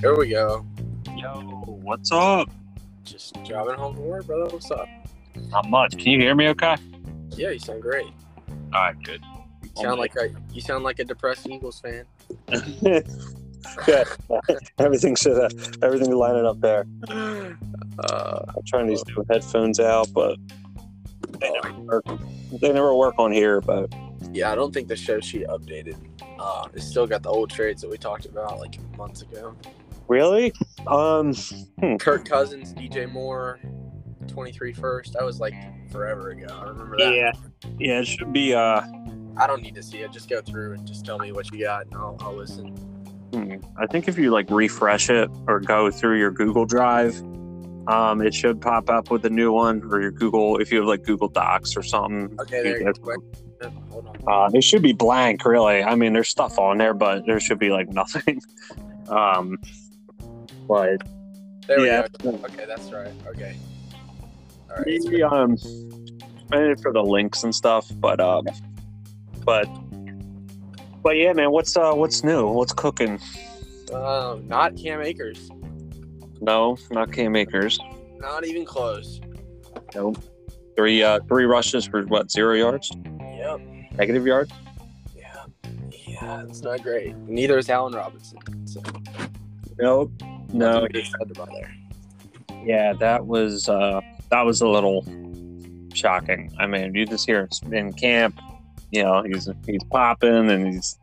[0.00, 0.64] Here we go.
[1.16, 1.40] Yo,
[1.82, 2.48] what's up?
[3.02, 4.44] Just driving home from work, brother.
[4.44, 4.86] What's up?
[5.48, 5.98] Not much.
[5.98, 6.76] Can you hear me okay?
[7.30, 8.06] Yeah, you sound great.
[8.72, 9.20] All right, good.
[9.64, 12.04] You sound like a you sound like a depressed Eagles fan.
[13.88, 14.04] yeah,
[14.78, 16.86] everything should have everything lining up there.
[17.10, 20.38] Uh, I'm trying these new headphones out, but
[21.40, 22.04] they never work.
[22.52, 23.60] They never work on here.
[23.60, 23.92] But
[24.32, 25.96] yeah, I don't think the show sheet updated.
[26.38, 29.56] Uh, it's still got the old trades that we talked about like months ago.
[30.08, 30.52] Really,
[30.86, 31.34] um,
[31.98, 33.60] Kirk Cousins, DJ Moore,
[34.26, 35.12] 23 first.
[35.14, 35.54] That was like
[35.90, 36.46] forever ago.
[36.50, 37.14] I remember that.
[37.14, 37.32] yeah,
[37.78, 38.54] yeah, it should be.
[38.54, 38.82] Uh,
[39.36, 40.10] I don't need to see it.
[40.10, 42.68] Just go through and just tell me what you got, and I'll, I'll listen.
[43.32, 47.22] hmm, I think if you like refresh it or go through your Google Drive,
[47.88, 50.86] um, it should pop up with a new one or your Google if you have
[50.86, 52.36] like Google Docs or something.
[52.40, 53.16] Okay, there you go.
[54.26, 55.82] Uh, it should be blank, really.
[55.82, 58.40] I mean, there's stuff on there, but there should be like nothing.
[59.08, 59.56] um,
[60.68, 61.02] but
[61.66, 62.38] There yeah, we go.
[62.44, 63.12] Okay, that's right.
[63.26, 63.56] Okay.
[64.70, 64.86] All right.
[64.86, 65.56] it's maybe um,
[66.50, 68.46] maybe for the links and stuff, but um,
[69.44, 69.66] but
[71.02, 72.46] but yeah, man, what's uh, what's new?
[72.48, 73.18] What's cooking?
[73.92, 75.50] Um, not Cam Akers.
[76.40, 77.78] No, not Cam Akers.
[78.18, 79.20] Not even close.
[79.94, 80.18] Nope.
[80.76, 82.30] Three uh, three rushes for what?
[82.30, 82.92] Zero yards?
[83.20, 83.60] Yep.
[83.96, 84.52] Negative yards?
[85.16, 85.44] Yeah.
[86.06, 87.16] Yeah, it's not great.
[87.16, 88.38] Neither is Allen Robinson.
[88.66, 88.82] So
[89.80, 90.12] Nope.
[90.52, 90.86] No.
[90.92, 91.74] said about there.
[92.64, 95.04] Yeah, that was uh, that was a little
[95.94, 96.52] shocking.
[96.58, 98.40] I mean, you just hear him in camp,
[98.90, 100.98] you know, he's he's popping and he's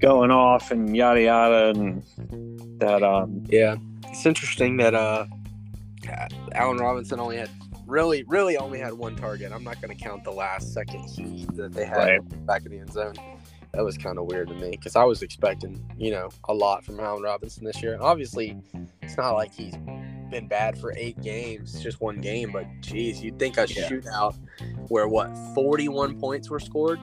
[0.00, 2.02] going off and yada yada, and
[2.80, 3.76] that um, Yeah.
[4.08, 5.26] It's interesting that uh
[6.52, 7.50] Allen Robinson only had
[7.86, 9.52] really, really only had one target.
[9.52, 11.04] I'm not going to count the last second
[11.56, 12.46] that they had Right.
[12.46, 13.14] back in the end zone.
[13.72, 16.84] That was kind of weird to me because I was expecting, you know, a lot
[16.84, 17.92] from Allen Robinson this year.
[17.94, 18.56] And obviously,
[19.02, 19.76] it's not like he's
[20.30, 22.50] been bad for eight games, just one game.
[22.52, 23.88] But geez, you'd think a Yeah.
[23.88, 24.34] shootout
[24.88, 26.98] where what 41 points were scored,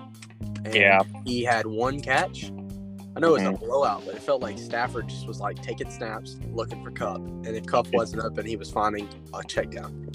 [0.65, 1.01] and Yeah.
[1.25, 2.51] he had one catch.
[3.15, 3.55] I know it was Mhm.
[3.55, 7.17] a blowout, but it felt like Stafford just was like taking snaps, looking for Kupp,
[7.17, 10.09] and if Kupp wasn't up, and he was finding a check down.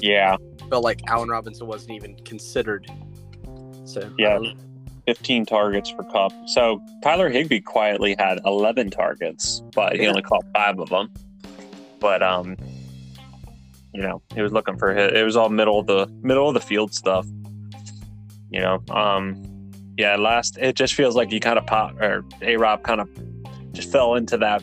[0.00, 0.36] yeah,
[0.70, 2.86] Felt like Allen Robinson wasn't even considered.
[3.84, 4.38] So Yeah.
[4.38, 4.52] know.
[5.08, 6.32] 15 targets for Kupp.
[6.48, 10.10] So Tyler Higbee quietly had 11 targets, but he Yeah.
[10.10, 11.10] only caught five of them.
[11.98, 12.56] But um,
[13.94, 15.16] you know, he was looking for hit.
[15.16, 17.26] It was all middle of the middle of the field stuff.
[18.50, 19.42] You know, um,
[19.96, 20.16] yeah.
[20.16, 23.08] Last, it just feels like he kind of pop or A Rob kind of
[23.72, 24.62] just fell into that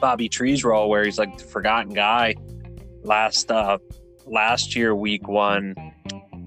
[0.00, 2.36] Bobby Trees role where he's like the forgotten guy.
[3.02, 3.78] Last uh,
[4.24, 5.74] last year, week one,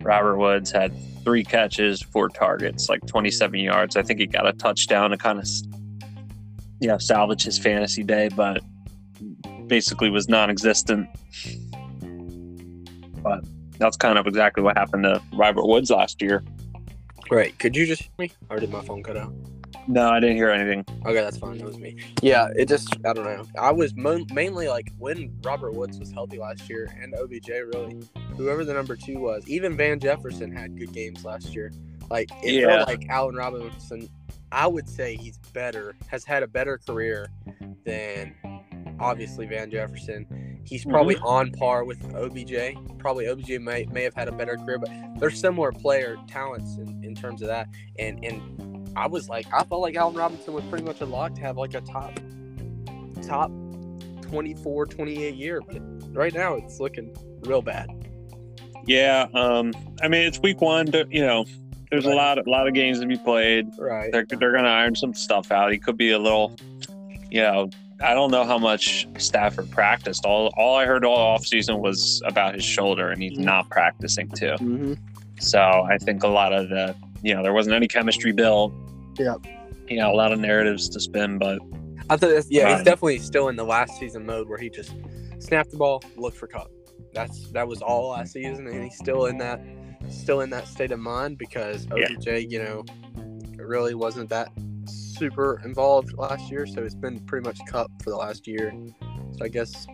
[0.02, 0.94] Robert Woods had
[1.30, 3.96] three catches, four targets, like 27 yards.
[3.96, 5.48] I think he got a touchdown to kind of,
[6.80, 8.64] you know, salvage his fantasy day, but
[9.68, 11.08] basically was non-existent.
[13.22, 13.44] But
[13.78, 16.44] that's kind of exactly what happened to Robert Woods last year.
[17.30, 17.56] Right.
[17.60, 18.32] Could you just me?
[18.50, 19.32] Or did my phone cut out?
[19.88, 20.86] No, I didn't hear anything.
[21.06, 21.58] Okay, that's fine.
[21.58, 21.96] That was me.
[22.22, 23.46] Yeah, it just, I don't know.
[23.60, 28.00] I was mo- mainly like when Robert Woods was healthy last year and OBJ, really,
[28.38, 31.72] whoever the number two was, even Van Jefferson had good games last year.
[32.10, 32.68] Like, it Yeah.
[32.78, 34.10] felt like Allen Robinson,
[34.52, 37.28] I would say he's better, has had a better career
[37.86, 38.34] than
[39.00, 40.60] obviously Van Jefferson.
[40.66, 42.76] He's probably on par with OBJ.
[42.98, 44.90] Probably OBJ may, may have had a better career, but
[45.20, 47.68] they're similar player talents in, in terms of that.
[47.98, 51.34] And and I was like, I felt like Allen Robinson was pretty much a lock
[51.36, 52.20] to have like a top
[53.24, 53.52] top
[54.24, 55.62] 24, 28 year.
[55.62, 55.82] But
[56.16, 57.16] right now it's looking
[57.46, 57.90] real bad.
[58.86, 60.88] Yeah, um, I mean it's week one.
[60.88, 61.46] th- You know,
[61.92, 62.16] there's a Right.
[62.16, 63.68] lot, a lot of games to be played.
[63.78, 64.12] Right.
[64.12, 65.72] They're they're gonna iron some stuff out.
[65.72, 66.56] He could be a little,
[67.30, 67.70] you know.
[68.02, 70.26] I don't know how much Stafford practiced.
[70.26, 74.56] All all I heard all offseason was about his shoulder, and he's not practicing too.
[74.60, 74.94] Mm-hmm.
[75.40, 78.74] So I think a lot of the, you know, there wasn't any chemistry built.
[79.18, 79.36] Yeah.
[79.88, 81.60] You know, a lot of narratives to spin, but
[82.10, 84.94] I thought, that's, yeah, he's definitely still in the last season mode where he just
[85.40, 86.72] snapped the ball, looked for Kupp.
[87.14, 89.60] That's that was all last season, and he's still in that
[90.10, 92.08] still in that state of mind because Yeah.
[92.12, 92.86] OBJ, you know,
[93.58, 94.50] really wasn't that
[94.86, 98.74] super involved last year, so it's been pretty much Kupp for the last year.
[99.38, 99.86] So I guess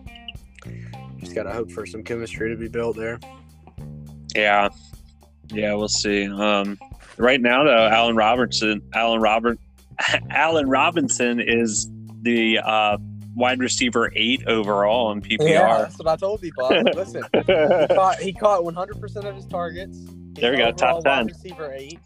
[1.20, 3.20] just gotta hope for some chemistry to be built there.
[4.36, 4.70] yeah,
[5.52, 6.28] yeah, we'll see.
[6.28, 6.78] Um,
[7.18, 9.60] right now, though, Allen Robertson, Allen Robert,
[10.30, 11.90] Allen Robinson is
[12.22, 12.98] the uh,
[13.36, 15.82] wide receiver eight overall in PPR.
[15.84, 16.66] that's what I told people.
[16.66, 19.98] I was like, Listen, he caught he caught 100 percent of his targets.
[20.00, 20.08] He's
[20.42, 21.28] There we go, top overall wide 10.
[21.28, 22.00] Receiver eight.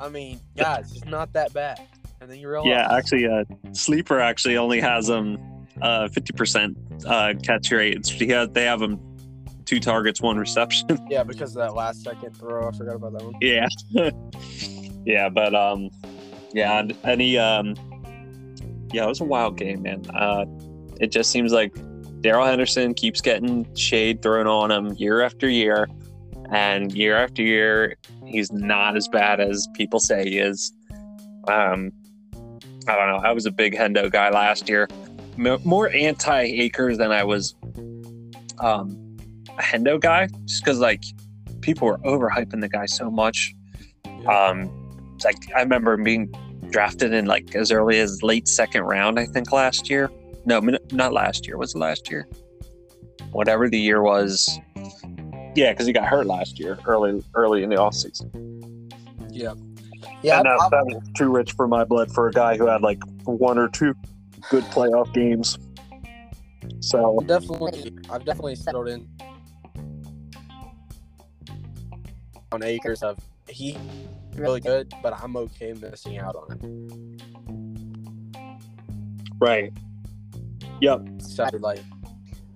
[0.00, 1.80] I mean, guys, it's not that bad.
[2.20, 2.68] and then you realize.
[2.68, 5.38] Yeah, actually, uh, sleeper actually only has um
[5.80, 6.76] uh fifty percent
[7.06, 7.96] uh catch rate.
[7.96, 8.98] It's, he has, they have him
[9.64, 10.88] two targets, one reception.
[11.10, 12.68] Yeah, because of that last second throw.
[12.68, 13.34] I forgot about that one.
[13.40, 13.66] yeah,
[15.06, 15.88] yeah, but um,
[16.52, 17.74] yeah, and any um,
[18.92, 20.04] yeah, it was a wild game, man.
[20.14, 20.44] Uh,
[21.00, 21.74] it just seems like
[22.20, 25.88] Darrell Henderson keeps getting shade thrown on him year after year,
[26.50, 30.72] and year after year, he's not as bad as people say he is.
[31.46, 31.92] Um,
[32.88, 33.20] I don't know.
[33.22, 34.88] I was a big Hendo guy last year,
[35.38, 37.54] M- more anti Akers than I was
[38.58, 39.16] um,
[39.58, 41.02] a Hendo guy, just because like
[41.60, 43.54] people were overhyping the guy so much.
[44.26, 44.70] Um,
[45.14, 46.32] it's like I remember being
[46.70, 50.10] drafted in like as early as late second round, I think last year.
[50.44, 50.60] No,
[50.92, 51.56] not last year.
[51.56, 52.26] Was it last year?
[53.32, 54.58] Whatever the year was.
[55.54, 58.30] Yeah, because he got hurt last year, early early in the offseason.
[59.30, 59.54] Yeah.
[60.22, 60.38] Yeah.
[60.38, 62.98] and that, that was too rich for my blood for a guy who had like
[63.24, 63.94] one or two
[64.50, 65.58] good playoff games.
[66.80, 69.08] So I've definitely, I've definitely settled in
[72.52, 73.02] on Akers.
[73.02, 73.18] Of
[73.48, 73.76] he
[74.38, 77.16] really good, but I'm okay missing out on him.
[79.40, 79.72] right,
[80.80, 81.80] yep, So like,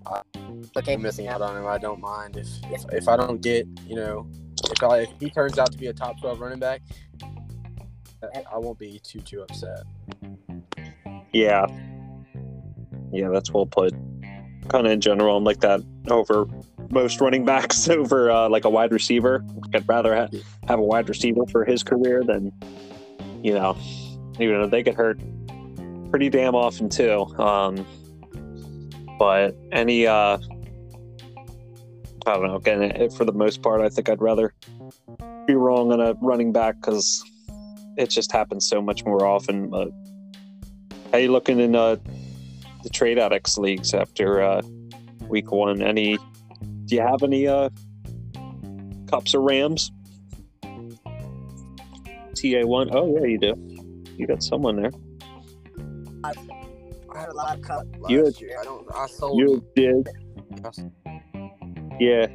[0.07, 0.23] I,
[0.77, 1.67] okay missing out on him.
[1.67, 4.29] I don't mind if if, if I don't get you know
[4.71, 6.83] if I if he turns out to be a top twelve running back,
[8.35, 9.83] I- I won't be too too upset.
[11.33, 11.67] yeah,
[13.13, 13.29] yeah.
[13.29, 13.93] That's well put.
[14.69, 16.47] Kind of in general, I'm like that over
[16.93, 19.45] most running backs over uh, like a wide receiver.
[19.75, 20.29] I'd rather ha-
[20.69, 22.53] have a wide receiver for his career than
[23.43, 23.77] you know,
[24.39, 25.19] even though they get hurt
[26.11, 27.27] pretty damn often too.
[27.39, 27.85] Um,
[29.19, 30.39] but any, uh,
[32.27, 32.57] I don't know.
[32.57, 34.55] Again, for the most part, I think I'd rather
[35.47, 37.25] be wrong on a running back because
[37.97, 39.69] it just happens so much more often.
[39.69, 39.89] But
[41.11, 41.97] how you looking in uh,
[42.83, 44.63] the trade addicts leagues after uh,
[45.29, 45.83] week one?
[45.83, 46.19] Any?
[46.93, 47.71] Do you have any uh,
[49.07, 49.91] Kupps or Rams?
[52.37, 52.95] TA one.
[52.95, 53.55] Oh yeah, you do.
[54.19, 54.91] You got someone there.
[56.23, 56.35] I
[57.19, 58.59] had a lot of Kupps last You- year.
[58.61, 58.87] I don't.
[58.95, 59.39] I sold.
[59.39, 60.07] You did.
[61.99, 62.27] Yeah.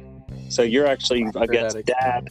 [0.48, 1.84] So you're actually Trade against.
[1.84, 2.28] Dad.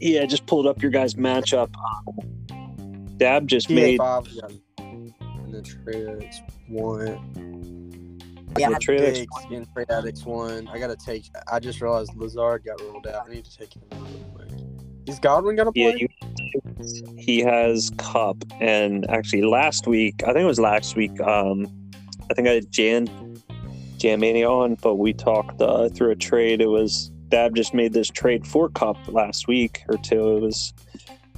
[0.00, 1.72] Yeah, just pulled up your guys' matchup.
[3.18, 4.48] Dab just TA made five, yeah.
[4.78, 5.14] and
[5.86, 7.89] addicts one.
[8.58, 10.68] Yeah, Yeah, Trade trade Addicts addicts and trade addicts one.
[10.68, 11.30] I gotta take.
[11.50, 13.26] I just realized Lazard got ruled out.
[13.26, 14.50] I need to take him real quick.
[15.06, 15.92] Is Godwin gonna yeah.
[15.92, 16.00] play?
[16.00, 21.20] You, he has Kupp, and actually last week, I think it was last week.
[21.20, 21.66] Um,
[22.30, 23.08] I think I had Jan
[23.98, 26.60] Jan Mania on, but we talked uh, through a trade.
[26.60, 30.36] It was Dab just made this trade for Kupp last week or two.
[30.36, 30.72] It was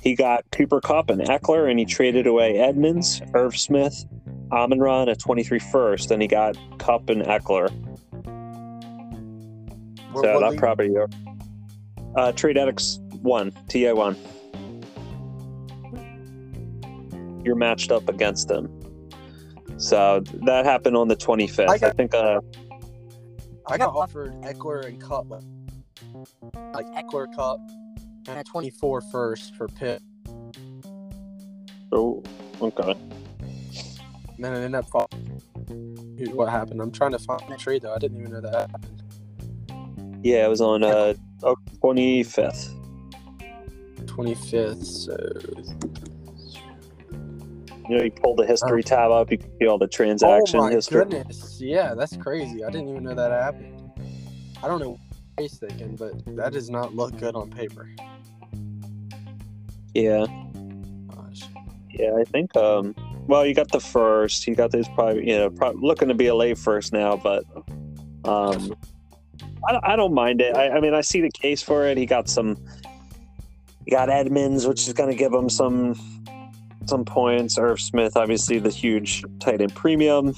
[0.01, 4.05] he got Cooper Kupp and Ekeler, and he traded away Edmonds, Irv Smith,
[4.53, 7.71] Amon Ra, and a 23 first, and he got Kupp and Ekeler.
[10.13, 10.59] What- So what that league?
[10.59, 10.91] probably
[12.17, 14.17] uh, trade addicts one TA one.
[17.45, 18.69] You're matched up against them.
[19.79, 21.69] So that happened on the 25th.
[21.69, 22.15] I I, think.
[22.15, 22.41] Uh,
[23.67, 25.31] I got offered Ekeler and Kupp,
[26.75, 27.59] like Ekeler Kupp,
[28.29, 30.03] and a 24 first for Pitt.
[31.91, 32.23] oh,
[32.61, 32.95] okay.
[34.43, 35.41] And then it ended up falling.
[36.35, 36.81] What happened?
[36.83, 37.95] I'm trying to find the trade though.
[37.95, 39.03] I didn't even know that happened.
[40.25, 42.75] Yeah, it was on uh, oh, 25th.
[44.05, 44.85] 25th.
[44.85, 45.17] So
[47.89, 49.89] You know, you pull the history tab up, you can see all the
[50.25, 51.05] oh my history.
[51.05, 52.65] goodness, yeah, that's crazy.
[52.65, 53.93] I didn't even know that happened.
[54.61, 55.01] I don't know what
[55.39, 57.89] he's thinking, but that does not look good on paper.
[59.95, 60.27] Yeah,
[61.15, 61.43] Gosh.
[61.91, 62.57] yeah, I think.
[62.57, 62.97] Um,
[63.27, 64.47] well, you got the first.
[64.47, 67.45] You got this probably, you know, probably looking to be a late first now, but
[68.25, 68.75] um,
[69.69, 70.57] I, I don't mind it.
[70.57, 71.97] I, I mean, I see the case for it.
[71.97, 72.57] He got some.
[73.85, 75.95] He got Edmonds, which is going to give him some
[76.87, 77.59] some points.
[77.59, 80.35] Irv Smith, obviously, the huge tight end premium,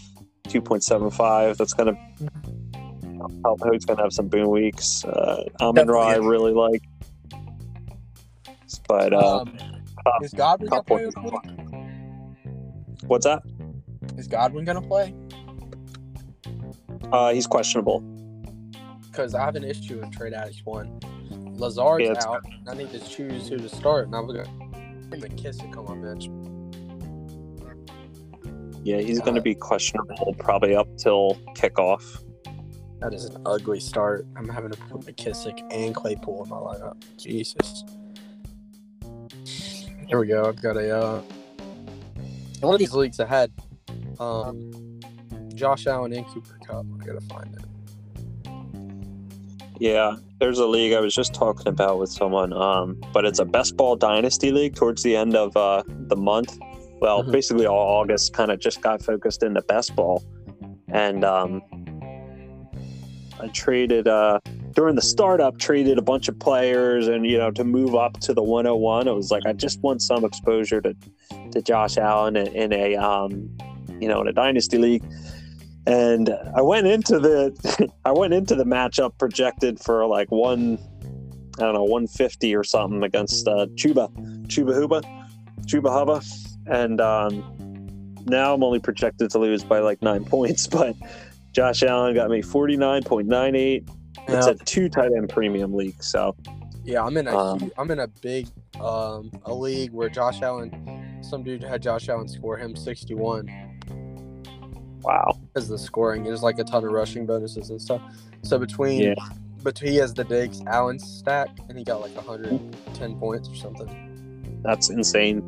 [0.49, 1.59] two point seven five.
[1.59, 2.31] That's going to
[3.45, 3.61] help.
[3.73, 5.05] He's going to have some boom weeks.
[5.05, 6.83] Uh, Amon Ra, I really like,
[8.88, 9.59] but uh, um,
[10.23, 11.33] is Godwin gonna play this week?
[13.06, 13.42] What's that?
[14.16, 15.14] Is Godwin gonna play?
[17.12, 18.00] Uh, he's questionable.
[19.11, 20.99] Because I have an issue in trade addicts one.
[21.54, 22.44] Lazard's Yeah, out.
[22.68, 24.44] I need to choose who to start, and I'm gonna
[25.11, 26.28] McKissic on my bench.
[28.84, 32.23] Yeah, he's going to be questionable probably up till kickoff.
[33.00, 34.26] That is an ugly start.
[34.37, 37.02] I'm having to put McKissic and Claypool in my lineup.
[37.16, 37.84] Jesus.
[40.06, 40.44] Here we go.
[40.46, 41.23] I've got a uh,
[42.64, 43.52] one of these leagues I had
[44.18, 45.00] um,
[45.54, 46.87] Josh Allen and Cooper Kupp.
[47.00, 47.61] I gotta find it.
[49.80, 53.44] Yeah, there's a league I was just talking about with someone, um, but it's a
[53.44, 56.59] best ball dynasty league towards the end of uh, the month.
[57.00, 57.33] Well, Mhm.
[57.33, 60.23] basically all August kind of just got focused into best ball,
[60.88, 61.61] and um,
[63.40, 64.38] I traded uh,
[64.75, 68.35] during the startup, traded a bunch of players, and you know to move up to
[68.35, 69.09] the 101.
[69.09, 70.97] It was like I just want some exposure to
[71.52, 73.50] to Josh Allen in, in a um,
[74.00, 75.04] you know in a dynasty league.
[75.87, 80.78] And I went into the I went into the matchup projected for like one,
[81.59, 84.11] I don't know, 150 or something against uh, Chuba,
[84.47, 85.02] Chuba Huba,
[85.66, 86.23] Chuba Hubba,
[86.66, 90.66] and um, now I'm only projected to lose by like nine points.
[90.66, 90.97] But
[91.52, 93.88] Josh Allen got me 49.98.
[94.28, 96.37] It's a two tight end premium league, so
[96.85, 98.49] Yeah, I'm in a um, I'm in a big
[98.80, 103.49] um a league where Josh Allen, some dude had Josh Allen score him 61
[105.02, 105.38] wow.
[105.52, 108.02] because the scoring there's like a ton of rushing bonuses and stuff.
[108.42, 109.14] So between Yeah.
[109.62, 114.61] but he has the Diggs Allen stack and he got like 110 points or something.
[114.62, 115.42] That's insane.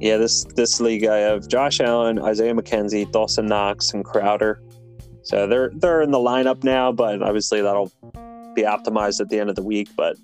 [0.00, 4.60] Yeah, this this league I have Josh Allen, Isaiah McKenzie, Dawson Knox, and Crowder.
[5.24, 7.90] So they're they're in the lineup now, but obviously that'll
[8.54, 9.88] be optimized at the end of the week.
[9.96, 10.16] But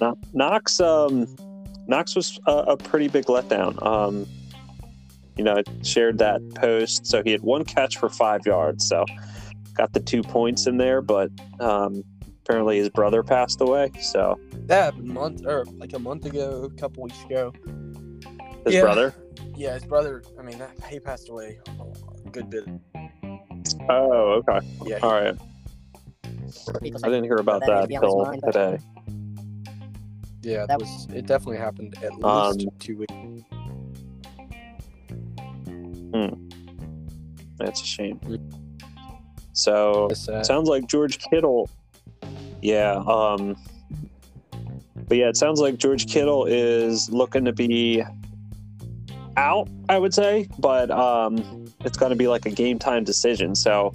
[0.00, 1.26] Kno- Knox, um,
[1.86, 3.80] Knox was a, a pretty big letdown.
[3.84, 4.26] Um,
[5.36, 9.04] you know, I shared that post, so he had one catch for five yards, so
[9.76, 11.00] got the two points in there.
[11.00, 12.02] But um,
[12.44, 16.64] apparently his brother passed away, so That happened a month or like a month ago,
[16.64, 17.52] a couple weeks ago.
[18.64, 18.80] his Yeah.
[18.80, 19.14] brother.
[19.56, 20.22] Yeah, his brother.
[20.38, 21.60] I mean, that, he passed away
[22.26, 22.64] a good bit.
[23.88, 25.36] Oh, okay, Yeah, all right.
[26.82, 28.78] Because I didn't hear about that that may be on till but- today.
[30.42, 31.06] yeah, that that- was.
[31.14, 33.14] It definitely happened at least Um, two weeks.
[36.12, 36.48] Hmm.
[37.58, 38.20] That's a shame.
[39.52, 41.68] So sounds like George Kittle.
[42.62, 43.02] Yeah.
[43.06, 43.56] Um.
[45.08, 48.02] But yeah, it sounds like George Kittle is looking to be
[49.38, 49.68] out.
[49.88, 53.54] I would say, but um, it's going to be like a game time decision.
[53.54, 53.92] So,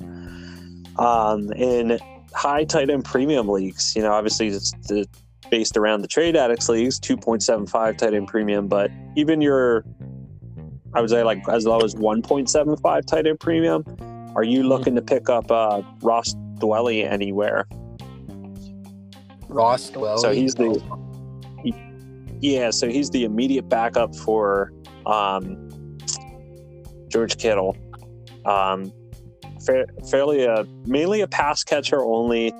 [0.97, 2.00] um, in
[2.33, 5.05] high tight end premium leagues, you know, obviously it's the,
[5.51, 9.41] based around the trade addicts leagues, two point seven five tight end premium, but even
[9.41, 9.85] your
[10.93, 13.83] I would say like as low as 1.75 tight end premium.
[14.35, 17.67] Are you looking to pick up uh, Ross Dwelley anywhere?
[19.47, 20.19] Ross Dwelley.
[20.19, 20.81] So he's the
[22.43, 24.73] yeah, so he's the immediate backup for
[25.05, 25.97] um,
[27.07, 27.77] George Kittle.
[28.45, 28.91] Um,
[29.65, 32.51] fa- fairly a mainly a pass catcher only.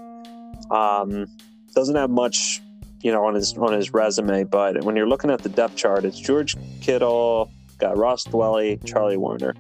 [0.72, 1.28] Um,
[1.76, 2.62] doesn't have much,
[3.02, 4.46] you know, on his on his resume.
[4.46, 9.18] But when you're looking at the depth chart, it's George Kittle, got Ross Dwelley, Charlie
[9.18, 9.54] Woerner.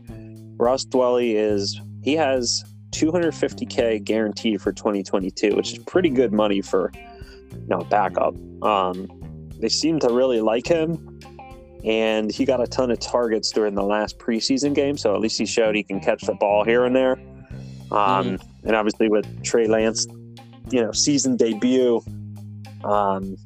[0.57, 6.93] Ross Dwelley is he has 250k guaranteed for 2022, which is pretty good money for
[6.95, 8.35] you know backup.
[8.63, 9.22] Um,
[9.63, 11.17] they seem to really like him,
[11.85, 14.97] and he got a ton of targets during the last preseason game.
[14.97, 17.17] So at least he showed he can catch the ball here and there.
[17.89, 20.05] Um, And obviously with Trey Lance,
[20.69, 22.01] you know, season debut,
[22.83, 23.37] um,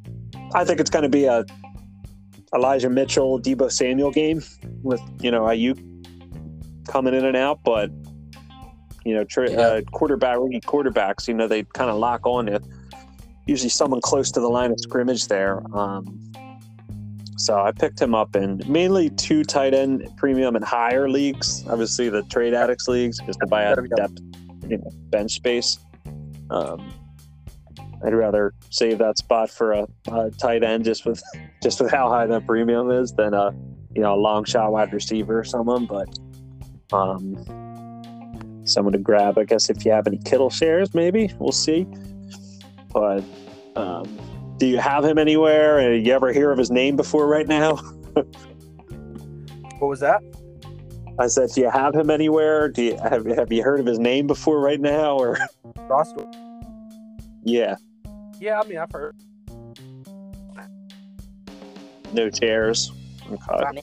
[0.55, 1.45] I think it's going to be a
[2.55, 4.41] Elijah Mitchell, Deebo Samuel game
[4.81, 5.77] with you know Aiyuk
[6.87, 7.91] coming in and out, but
[9.05, 9.59] you know, tra- Yeah.
[9.59, 12.59] uh, quarterback rookie quarterbacks, you know, they kind of lock on to
[13.47, 15.61] usually someone close to the line of scrimmage there.
[15.75, 16.19] Um,
[17.37, 21.65] so I picked him up in mainly two tight end premium and higher leagues.
[21.67, 24.19] Obviously, the trade addicts leagues just to buy out depth,
[24.67, 25.77] you know, bench space.
[26.49, 26.91] Um,
[28.03, 31.21] I'd rather save that spot for a, a tight end just with
[31.63, 33.51] just with how high that premium is than a
[33.95, 35.85] you know a long shot wide receiver or someone.
[35.85, 36.17] But
[36.91, 37.35] um,
[38.65, 41.87] someone to grab, I guess, if you have any Kittle shares, maybe we'll see.
[42.91, 43.23] But
[43.75, 45.79] um, do you have him anywhere?
[45.79, 47.79] Uh, You ever hear of his name before right now?
[49.79, 50.23] What was that?
[51.19, 52.67] I said, do you have him anywhere?
[52.67, 55.17] Do you have have you heard of his name before right now?
[55.19, 55.37] Or
[55.87, 56.11] Ross.
[56.13, 56.33] Dwelley.
[57.43, 57.75] yeah,
[58.39, 59.15] Yeah, I mean, I've heard.
[62.11, 62.91] no chairs.
[63.31, 63.81] Okay.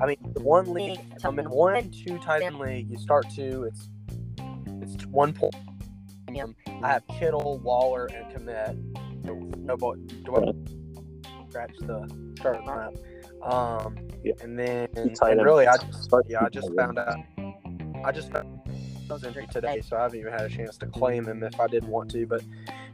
[0.00, 2.90] I mean, the one league, I'm in one and two tight end league.
[2.90, 3.88] You start two, it's
[4.82, 5.54] it's one point.
[6.40, 9.24] I have Kittle, Waller, and Komet.
[9.24, 9.96] No, no boy,
[11.48, 12.96] scratch the start lineup.
[13.42, 14.32] Um, Yeah.
[14.42, 17.16] and then and really, I just yeah, I just found out.
[18.04, 18.60] I just found
[19.08, 21.58] I was injured today, so I haven't even had a chance to claim him if
[21.60, 22.26] I did want to.
[22.26, 22.42] But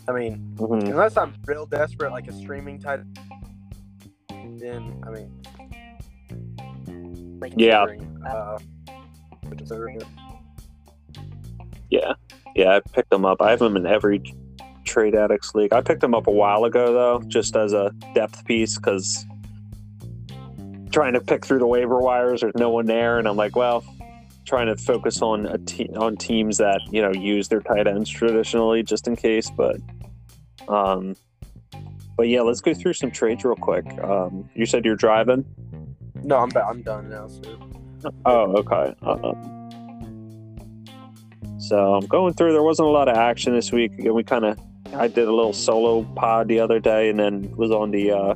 [0.08, 0.90] I mean, Mhm.
[0.90, 3.00] unless I'm real desperate, like a streaming tight,
[4.28, 5.30] then I mean,
[7.40, 7.86] like, Yeah.
[8.28, 8.58] uh.
[11.90, 12.12] Yeah,
[12.54, 13.40] yeah, I picked him up.
[13.40, 14.22] I have him in every
[14.84, 15.72] trade addicts league.
[15.72, 19.24] I picked him up a while ago though, just as a depth piece because
[20.90, 23.84] trying to pick through the waiver wires, there's no one there, and I'm like, well,
[24.44, 28.10] trying to focus on a te- on teams that you know use their tight ends
[28.10, 29.50] traditionally, just in case.
[29.50, 29.76] But,
[30.68, 31.16] um,
[32.16, 33.86] but yeah, let's go through some trades real quick.
[34.02, 35.44] Um, you said you're driving.
[36.22, 37.28] No, I'm ba- I'm done now.
[38.26, 38.94] Oh, okay.
[39.02, 39.59] Um,
[41.60, 42.52] so I'm going through.
[42.52, 43.92] There wasn't a lot of action this week.
[43.98, 44.58] We kind of,
[44.94, 48.34] I did a little solo pod the other day, and then was on the uh,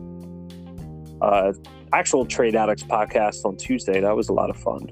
[1.25, 1.53] uh,
[1.93, 4.01] actual Trade Addicts podcast on Tuesday.
[4.01, 4.89] That was a lot of fun.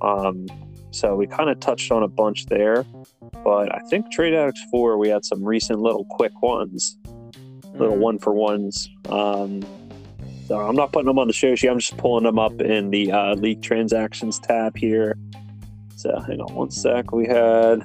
[0.00, 0.46] Um,
[0.92, 2.84] so we kind of touched on a bunch there,
[3.44, 6.98] but I think Trade Addicts Four we had some recent little quick ones,
[7.74, 8.00] little Mhm.
[8.00, 8.88] one for ones.
[9.08, 9.62] Um,
[10.46, 11.68] so I'm not putting them on the show sheet.
[11.68, 15.16] I'm just pulling them up in the uh, league transactions tab here.
[16.00, 17.12] So hang on one sec.
[17.12, 17.82] We had,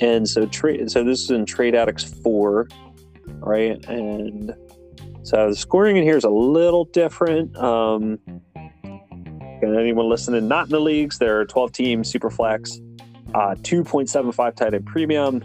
[0.00, 0.90] and so trade.
[0.90, 2.68] So this is in Trade Addicts Four,
[3.40, 3.84] right?
[3.84, 4.54] And
[5.24, 7.54] so the scoring in here is a little different.
[7.58, 8.18] Um,
[8.54, 12.80] and anyone listening not in the leagues, there are 12 teams, super flex,
[13.34, 15.44] uh, 2.75 tight end premium,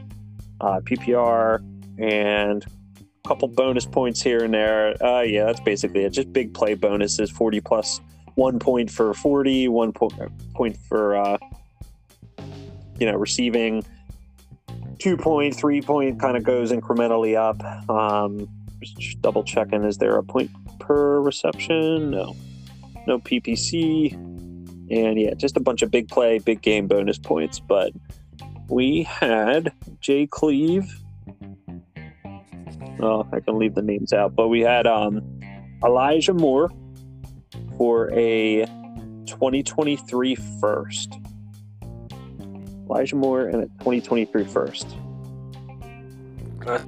[0.61, 1.59] uh, PPR,
[1.99, 4.95] and a couple bonus points here and there.
[5.03, 6.11] Uh, yeah, that's basically it.
[6.11, 7.99] Just big play bonuses, 40 plus
[8.35, 10.09] one point for 40, one po-
[10.53, 11.37] point for, uh,
[12.99, 13.83] you know, receiving.
[14.99, 17.61] Two point, three point kind of goes incrementally up.
[17.89, 18.47] Um,
[18.81, 19.83] just double checking.
[19.83, 22.11] Is there a point per reception?
[22.11, 22.35] No.
[23.07, 24.13] No PPC.
[24.13, 27.59] And yeah, just a bunch of big play, big game bonus points.
[27.59, 27.93] But
[28.69, 30.91] we had Jay Cleave.
[32.99, 34.35] Oh, I can leave the names out.
[34.35, 35.21] But we had um,
[35.83, 36.69] Elijah Moore
[37.77, 38.65] for a
[39.25, 41.17] 2023 first.
[42.89, 44.87] Elijah Moore and a 2023 first.
[46.65, 46.85] That's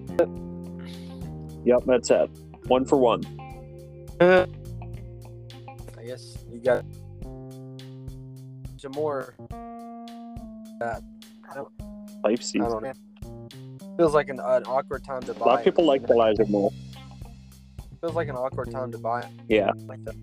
[1.65, 2.29] Yep, that's it.
[2.67, 3.23] One for one.
[4.19, 4.45] I
[6.05, 6.83] guess you got
[8.77, 9.35] some more.
[10.81, 10.99] I
[11.53, 11.69] don't.
[12.23, 12.93] Life I don't know.
[13.97, 15.45] Feels like an, an awkward time to buy.
[15.45, 16.71] A lot of people like Elijah Moore.
[18.01, 19.27] Feels like an awkward time to buy it.
[19.47, 19.71] Yeah.
[19.87, 20.15] like that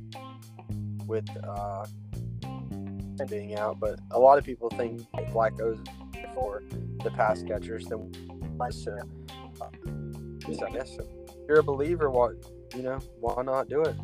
[1.11, 1.85] with uh
[3.29, 5.79] being out, but a lot of people think Black Flacco's
[6.35, 6.63] for
[7.05, 7.87] the pass catchers.
[7.87, 8.11] Then
[8.71, 8.97] so,
[9.61, 9.67] uh,
[10.55, 11.07] so I guess if
[11.49, 12.33] you're a believer, what
[12.75, 13.97] you know, why not do it?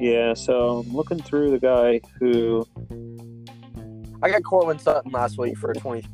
[0.00, 2.66] Yeah, so I'm looking through the guy who
[4.22, 6.04] I got Courtland Sutton last week for a 20.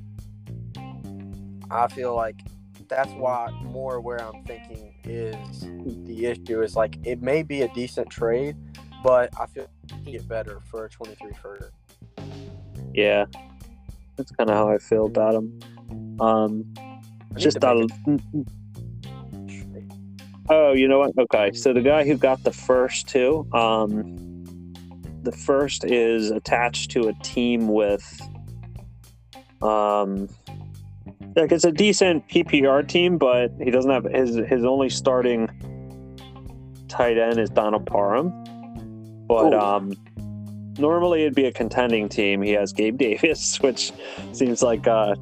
[1.70, 2.40] I feel like
[2.88, 5.60] that's why more where I'm thinking is
[6.06, 8.56] the issue is like it may be a decent trade,
[9.02, 9.66] but I feel
[10.04, 11.70] you get better for a 23 further.
[12.94, 13.26] yeah.
[14.16, 16.18] That's kind of how I feel about him.
[16.20, 16.74] Um
[17.34, 17.86] I just to a,
[20.48, 21.12] Oh, you know what?
[21.18, 21.52] Okay.
[21.52, 24.22] So the guy who got the first two, um
[25.22, 28.20] the first is attached to a team with
[29.60, 30.28] um
[31.36, 35.48] like it's a decent PPR team, but he doesn't have his his only starting
[36.88, 38.30] tight end is Donald Parham.
[39.26, 39.58] But Ooh.
[39.58, 39.92] um
[40.78, 42.42] normally it'd be a contending team.
[42.42, 43.92] He has Gabe Davis, which
[44.32, 45.14] seems like uh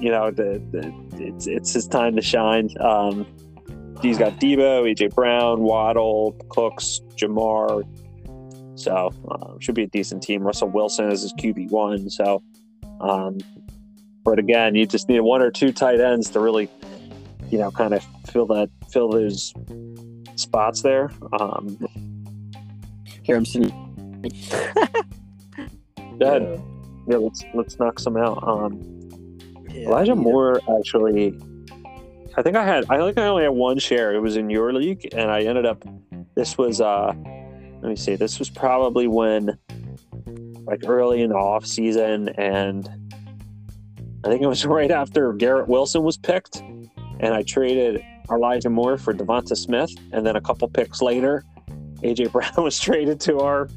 [0.00, 2.68] you know the, the it's it's his time to shine.
[2.80, 3.26] Um
[4.02, 7.84] he's got Deebo, EJ Brown, Waddle, Cooks, Ja'Marr.
[8.74, 10.42] So uh, should be a decent team.
[10.42, 12.10] Russell Wilson is his QB one.
[12.10, 12.42] So,
[13.00, 13.38] um,
[14.24, 16.68] but again, you just need one or two tight ends to really,
[17.50, 19.52] you know, kind of fill that fill those
[20.36, 21.10] spots there.
[21.38, 21.78] Um,
[23.22, 23.72] Here I'm sitting.
[26.22, 26.62] ahead.
[27.08, 28.42] Yeah, let's let's knock some out.
[28.46, 28.80] Um,
[29.70, 30.16] Yeah, Elijah yeah.
[30.16, 31.38] Moore actually,
[32.36, 34.14] I think I had I think I only had one share.
[34.14, 35.84] It was in your league, and I ended up.
[36.34, 38.16] This was uh, let me see.
[38.16, 39.58] This was probably when,
[40.64, 42.88] like early in the off season, and
[44.24, 46.60] I think it was right after Garrett Wilson was picked,
[47.20, 51.44] and I traded Elijah Moore for Devonta Smith, and then a couple picks later,
[52.02, 53.68] AJ Brown was traded to our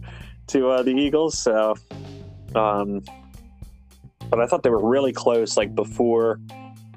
[0.48, 1.38] to uh, the Eagles.
[1.38, 1.76] So,
[2.54, 3.02] um,
[4.30, 5.58] but I thought they were really close.
[5.58, 6.40] Like before,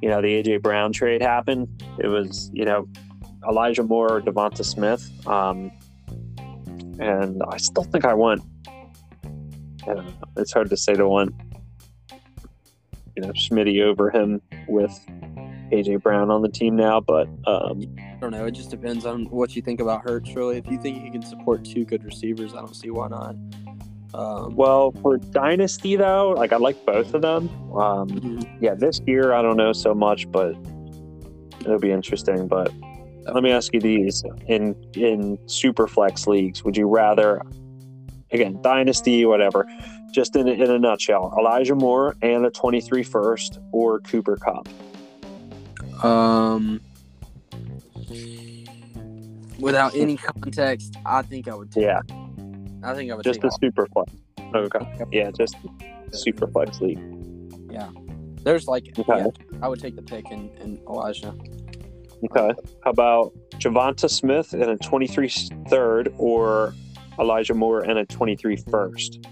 [0.02, 2.87] you know, the AJ Brown trade happened, it was you know
[3.48, 5.70] Elijah Moore or Devonta Smith, um,
[6.98, 8.12] and I still think I.
[8.12, 8.37] I.
[10.37, 11.32] It's hard to say the one,
[13.18, 14.92] you know, Smitty over him with
[15.72, 18.46] AJ Brown on the team now, but um, I don't know.
[18.46, 20.33] It just depends on what you think about Hurts.
[20.37, 23.35] Really, if you think he can support two good receivers, I don't see why not.
[24.14, 27.48] Um, Well, for Dynasty though, like I like both of them.
[27.72, 28.48] Um, mhm.
[28.61, 30.54] yeah, this year I don't know so much, but
[31.62, 32.46] it'll be interesting.
[32.46, 32.72] But
[33.33, 37.42] let me ask you these: in in super flex leagues, would you rather,
[38.31, 39.66] again, Dynasty, whatever,
[40.12, 44.68] just in a, in a nutshell, Elijah Moore and a 23 first, or Cooper Kupp?
[46.05, 46.81] Um,
[49.59, 51.85] without any context, I think I would take.
[51.85, 52.01] Yeah,
[52.83, 54.12] I think I would just a super flex.
[54.55, 55.57] Okay, yeah, just
[56.12, 57.01] super flex league.
[57.71, 57.90] Yeah,
[58.44, 59.18] there's like, Okay.
[59.18, 59.27] yeah,
[59.61, 61.35] I would take the pick in, in Elijah.
[62.25, 62.53] Okay,
[62.85, 65.29] how about Javonta Smith and a 23
[65.68, 66.75] third, or
[67.18, 69.27] Elijah Moore and a 23 first?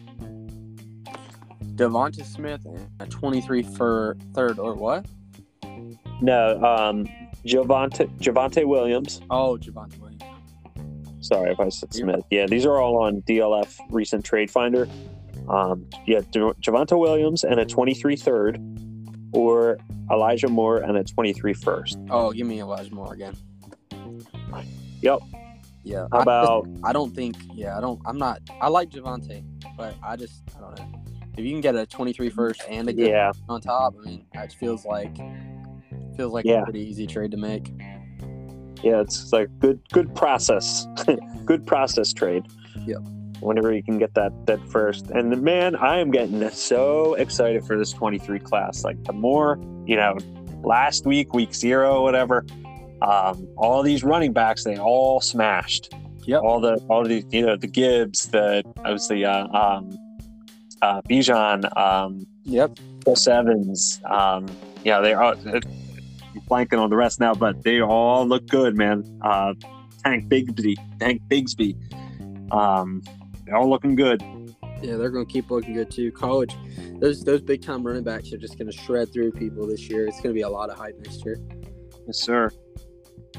[1.76, 5.06] Devonta Smith and a 23 for third or what?
[6.22, 7.06] No, um,
[7.44, 9.20] Javonte Javonte Williams.
[9.30, 10.22] Oh, Javonte Williams.
[11.20, 12.24] Sorry if I said Smith.
[12.30, 14.88] Yeah, these are all on DLF recent trade finder.
[15.48, 18.60] Um, yeah, Javonte Williams and a 23 third,
[19.32, 19.78] or
[20.10, 21.98] Elijah Moore and a 23 first.
[22.10, 23.36] Oh, give me Elijah Moore again.
[25.02, 25.20] Yep.
[25.84, 26.06] Yeah.
[26.10, 27.36] How I, about I don't think.
[27.52, 28.00] Yeah, I don't.
[28.06, 28.40] I'm not.
[28.60, 29.44] I like Javonte,
[29.76, 30.42] but I just.
[30.56, 30.95] I don't know.
[31.36, 34.24] If you can get a 23 first and a good yeah, on top, I mean,
[34.34, 35.16] it feels like
[36.16, 36.62] feels like Yeah.
[36.62, 37.70] a pretty easy trade to make.
[38.82, 40.86] yeah, it's like good good process,
[41.44, 42.44] good process trade.
[42.86, 43.00] Yep.
[43.40, 47.64] Whenever you can get that that first, and the man, I am getting so excited
[47.66, 48.82] for this 23 class.
[48.84, 50.16] Like the more you know,
[50.64, 52.44] last week, week zero, whatever.
[53.02, 55.92] Um, all these running backs, they all smashed.
[56.24, 56.42] Yep.
[56.42, 59.90] All the all the you know the Gibbs, the obviously uh, um,
[60.82, 62.78] uh, Bijan, um, Yep.
[63.04, 64.00] Chris Evans.
[64.04, 64.46] Um,
[64.84, 65.60] yeah, they are uh,
[66.48, 69.04] blanking on the rest now, but they all look good, man.
[69.22, 69.54] Uh,
[70.04, 71.74] Tank Bigsby, Tank Bigsby.
[72.52, 73.02] Um,
[73.44, 74.22] they're all looking good.
[74.82, 76.12] Yeah, they're going to keep looking good too.
[76.12, 76.54] College,
[77.00, 80.06] those those big time running backs are just going to shred through people this year.
[80.06, 81.38] It's going to be a lot of hype next year.
[82.06, 82.50] Yes, sir.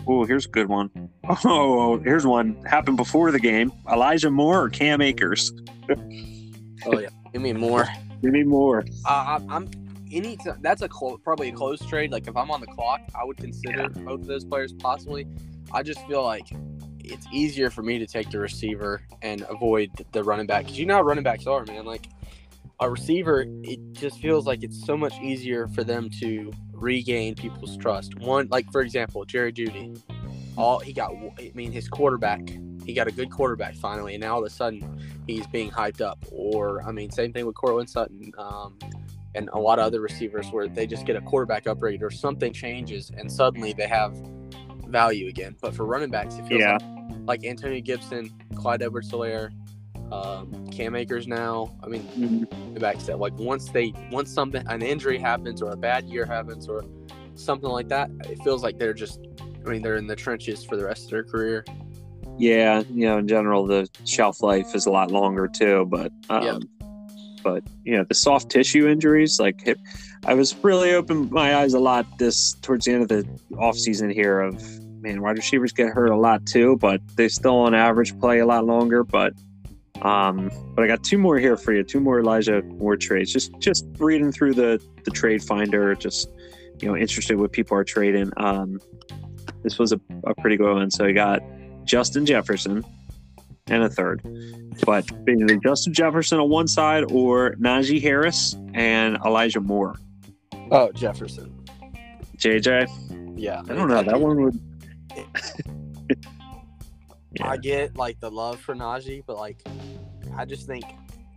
[0.08, 0.90] Oh, here's a good one.
[1.46, 3.72] Oh, here's one happened before the game.
[3.92, 5.52] Elijah Moore or Cam Akers?
[6.86, 7.88] Oh yeah, give me more.
[8.22, 8.84] Give me more.
[9.06, 9.70] Uh, I'm
[10.12, 10.38] any.
[10.62, 10.90] That's a
[11.24, 12.12] probably a close trade.
[12.12, 15.28] Like if I'm on the clock, I would consider both of those players possibly.
[15.72, 16.48] I just feel like
[17.04, 20.86] it's easier for me to take the receiver and avoid the running back because you
[20.86, 21.86] know how running backs are, man.
[21.86, 22.08] Like
[22.80, 27.76] a receiver, it just feels like it's so much easier for them to regain people's
[27.78, 28.16] trust.
[28.20, 30.00] One, like for example, Jerry Jeudy.
[30.58, 32.42] All he got, I mean, his quarterback.
[32.86, 36.02] He got a good quarterback finally, and now all of a sudden he's being hyped
[36.02, 36.18] up.
[36.32, 38.32] Or I mean, same thing with Courtland Sutton.
[38.38, 38.78] Um,
[39.36, 42.52] and a lot of other receivers where they just get a quarterback upgrade or something
[42.52, 44.16] changes and suddenly they have
[44.88, 45.56] value again.
[45.62, 46.78] But for running backs, it feels Yeah.
[47.26, 49.52] like, like Antonio Gibson, Clyde Edwards Hilaire,
[50.12, 51.76] um, Cam Akers now.
[51.84, 55.78] I mean, the backs that like once they once something an injury happens or a
[55.78, 56.84] bad year happens or
[57.36, 59.20] something like that, it feels like they're just
[59.68, 61.66] I mean they're in the trenches for the rest of their career.
[62.38, 65.86] Yeah, you know, in general, the shelf life is a lot longer too.
[65.90, 66.60] But, um, Yeah.
[67.44, 69.80] but you know, the soft tissue injuries, like hip,
[70.26, 73.28] I was really open my eyes a lot this towards the end of the
[73.58, 74.40] off season here.
[74.40, 74.64] Of
[75.02, 78.46] man, wide receivers get hurt a lot too, but they still on average play a
[78.46, 79.04] lot longer.
[79.04, 79.34] But,
[80.02, 83.34] um, but I got two more here for you, two more Elijah Moore trades.
[83.34, 86.30] Just just reading through the the trade finder, just
[86.82, 88.32] you know, interested what people are trading.
[88.38, 88.80] Um,
[89.64, 90.92] this was a, a pretty good one.
[90.92, 91.42] So I got
[91.84, 92.84] Justin Jefferson
[93.68, 94.22] and a third.
[94.86, 99.96] But basically, Justin Jefferson on one side or Najee Harris and Elijah Moore.
[100.72, 101.54] Oh, Jefferson.
[102.38, 103.62] JJ, Yeah.
[103.68, 104.04] I don't know.
[104.04, 104.60] That one would.
[105.16, 105.24] Yeah.
[107.50, 109.62] I get like the love for Najee, but like
[110.36, 110.86] I just think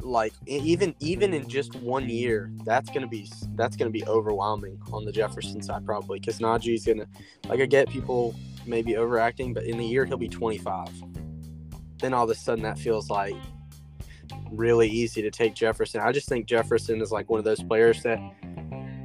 [0.02, 5.04] like even even in just one year, that's gonna be that's gonna be overwhelming on
[5.04, 7.06] the Jefferson side probably because Najee's gonna
[7.48, 8.34] like I get people
[8.66, 10.88] maybe overacting, but in the year he'll be 25.
[11.98, 13.34] Then all of a sudden that feels like
[14.50, 16.00] really easy to take Jefferson.
[16.00, 18.18] I just think Jefferson is like one of those players that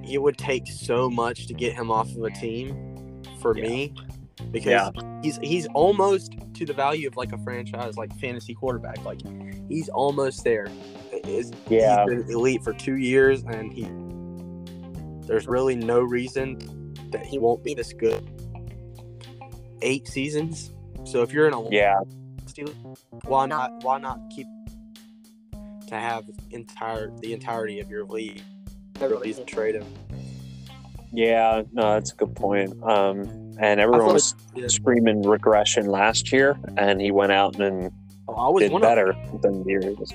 [0.07, 3.63] it would take so much to get him off of a team for Yeah.
[3.67, 3.93] me
[4.51, 4.89] because Yeah.
[5.21, 9.03] he's he's almost to the value of like a franchise like fantasy quarterback.
[9.03, 9.21] Like
[9.69, 10.67] he's almost there.
[11.25, 12.05] Is Yeah.
[12.09, 13.87] he's been elite for two years, and he
[15.27, 16.59] there's really no reason
[17.11, 18.23] that he won't be this good.
[19.81, 20.71] Eight seasons.
[21.03, 21.99] So if you're in a Yeah.
[23.25, 24.47] why not why not keep
[25.87, 28.41] to have entire the entirety of your league?
[28.99, 29.85] Never reason trade him.
[31.11, 31.63] Yeah.
[31.73, 32.81] No, that's a good point.
[32.83, 34.67] Um, and everyone was yeah.
[34.67, 37.91] screaming regression last year, and he went out and
[38.27, 40.11] Oh, I was did better Of, than the year he was.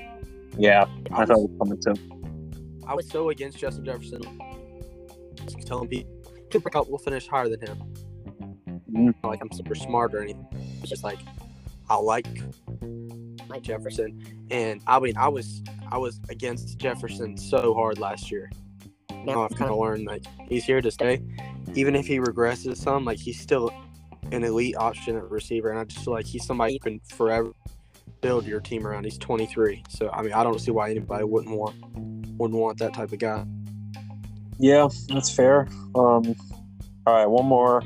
[0.59, 2.87] Yeah, I I thought was, it was coming too.
[2.87, 4.21] I was so against Justin Jefferson.
[5.65, 6.13] Telling people
[6.51, 7.79] Cooper Kupp will finish higher than him.
[8.91, 9.15] Mhm.
[9.23, 10.47] Not Like I'm super smart or anything.
[10.81, 11.21] It's just like
[11.89, 12.27] I like
[13.49, 18.51] Mike Jefferson, and I mean I was I was against Jefferson so hard last year.
[19.25, 21.21] Now I've kind of learned like he's here to stay.
[21.75, 23.71] Even if he regresses some, like he's still
[24.33, 27.53] an elite option at receiver, and I just feel like he's somebody you can forever
[28.21, 29.05] build your team around.
[29.05, 31.77] He's 23, so I mean I don't see why anybody wouldn't want
[32.39, 33.45] wouldn't want that type of guy.
[34.59, 35.69] Yeah, that's fair.
[35.95, 36.37] Um,
[37.07, 37.83] all right, one more.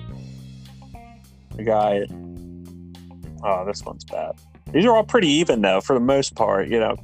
[1.56, 2.06] The guy.
[3.44, 4.32] Oh, this one's bad.
[4.72, 6.96] These are all pretty even though, for the most part, you know.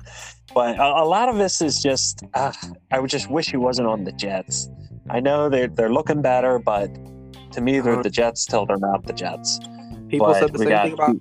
[0.54, 2.24] But a, a lot of this is just.
[2.34, 2.52] Uh,
[2.90, 4.68] I would just wish he wasn't on the Jets.
[5.08, 6.90] I know they're they're looking better, but
[7.52, 9.58] to me, they're the Jets till they're not the Jets.
[10.08, 11.16] People But said the same got- thing about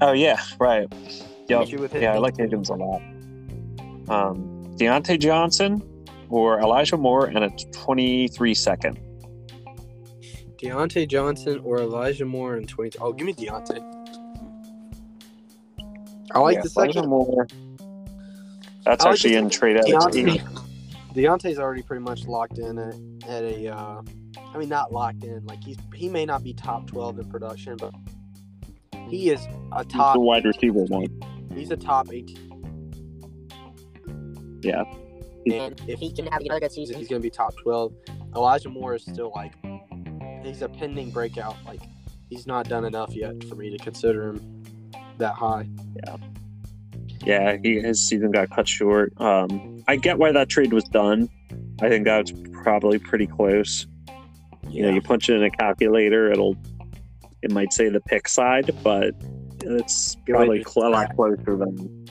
[0.00, 0.86] Oh yeah, right.
[1.48, 1.68] Yep.
[1.94, 3.00] Yeah, I like Higgins a lot.
[4.08, 5.82] Um, Diontae Johnson
[6.28, 8.98] or Elijah Moore and a 23 second.
[10.60, 12.98] Diontae Johnson or Elijah Moore in 20.
[13.00, 13.80] Oh, give me Diontae.
[16.32, 17.08] I like Yeah, the Elijah second.
[17.08, 17.46] Moore.
[18.84, 20.65] That's I actually the in trade at Diontae,
[21.16, 22.94] Diontae's already pretty much locked in at,
[23.26, 23.74] at a.
[23.74, 24.02] Uh,
[24.52, 25.44] I mean, not locked in.
[25.46, 27.94] Like he's he may not be top 12 in production, but
[29.08, 30.14] he is a top.
[30.14, 31.08] the wide receiver one.
[31.54, 32.46] He's a top 18.
[34.62, 34.84] Yeah.
[35.50, 37.94] And if he can have another good season, he's going to be top 12.
[38.34, 39.54] Elijah Moore is still like,
[40.42, 41.56] he's a pending breakout.
[41.64, 41.80] Like,
[42.28, 44.64] he's not done enough yet for me to consider him
[45.18, 45.68] that high.
[46.04, 46.16] Yeah,
[47.62, 49.12] he, his season got cut short.
[49.20, 51.28] Um, I get why that trade was done.
[51.80, 53.86] I think that was probably pretty close.
[54.68, 56.56] You know, you punch it in a calculator, it'll
[57.42, 59.14] it might say the pick side, but
[59.62, 62.06] it's probably a lot closer than.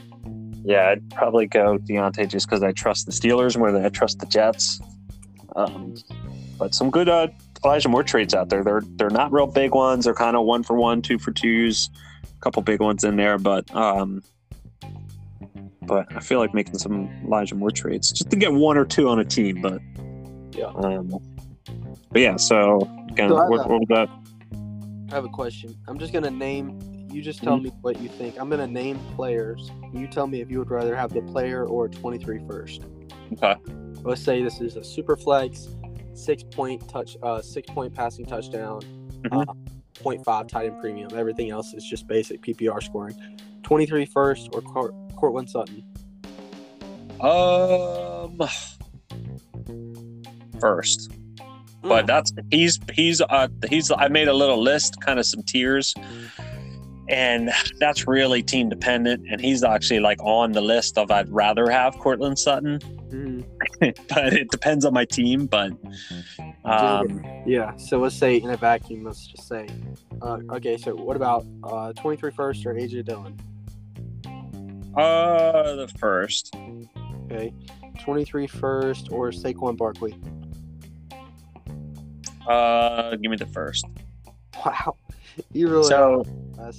[0.63, 4.19] Yeah, I'd probably go Diontae just because I trust the Steelers more than I trust
[4.19, 4.79] the Jets.
[5.55, 5.95] Um,
[6.57, 7.27] but some good uh,
[7.63, 8.63] Elijah Moore trades out there.
[8.63, 10.05] They're they're not real big ones.
[10.05, 11.89] They're kind of one for one, two for twos,
[12.23, 13.37] a couple big ones in there.
[13.37, 14.23] But um,
[15.85, 19.07] but I feel like making some Elijah Moore trades just to get one or two
[19.09, 19.61] on a team.
[19.61, 19.81] But
[20.57, 20.65] Yeah.
[20.67, 21.09] um,
[22.11, 22.35] but yeah.
[22.37, 24.09] So again, So what, have what was that?
[25.11, 25.75] I have a question.
[25.87, 26.79] I'm just gonna name.
[27.11, 28.35] You just tell me what you think.
[28.39, 29.71] I'm gonna name players.
[29.93, 32.81] You tell me if you would rather have the player or 23 first.
[33.33, 33.55] Okay.
[34.03, 35.67] Let's say this is a super flex,
[36.13, 38.81] six point touch, uh, six point passing touchdown,
[39.23, 39.47] Mhm.
[39.47, 39.53] uh,
[40.03, 41.09] 0.5 tight end premium.
[41.15, 43.15] Everything else is just basic PPR scoring.
[43.65, 45.83] 23 first or Court, Courtland Sutton.
[47.19, 48.39] Um,
[50.59, 51.09] first,
[51.81, 51.89] Mm.
[51.89, 55.93] but that's he's he's uh he's I made a little list, kind of some tiers,
[57.09, 57.49] and
[57.79, 59.25] that's really team dependent.
[59.29, 62.79] And he's actually like on the list of I'd rather have Courtland Sutton,
[63.11, 63.43] Mhm.
[64.09, 65.45] but it depends on my team.
[65.47, 65.71] But
[66.65, 67.75] um, Yeah.
[67.77, 69.67] So let's say in a vacuum, let's just say,
[70.21, 70.77] uh, okay.
[70.77, 73.39] So what about uh, 23 first or AJ Dillon?
[74.95, 76.55] Uh, the first,
[77.25, 77.53] Okay.
[78.03, 80.15] 23 first or Saquon Barkley.
[82.47, 83.85] uh, give me the first.
[84.65, 84.95] Wow.
[85.51, 86.23] You really So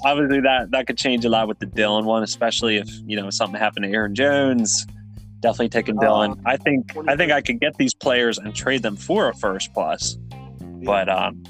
[0.06, 3.28] obviously that that could change a lot with the Dillon one, especially if you know
[3.28, 4.86] something happened to Aaron Jones.
[5.40, 6.30] Definitely taking Dillon.
[6.30, 9.34] Uh, I think I think I could get these players and trade them for a
[9.34, 10.16] first plus.
[10.62, 11.42] But um,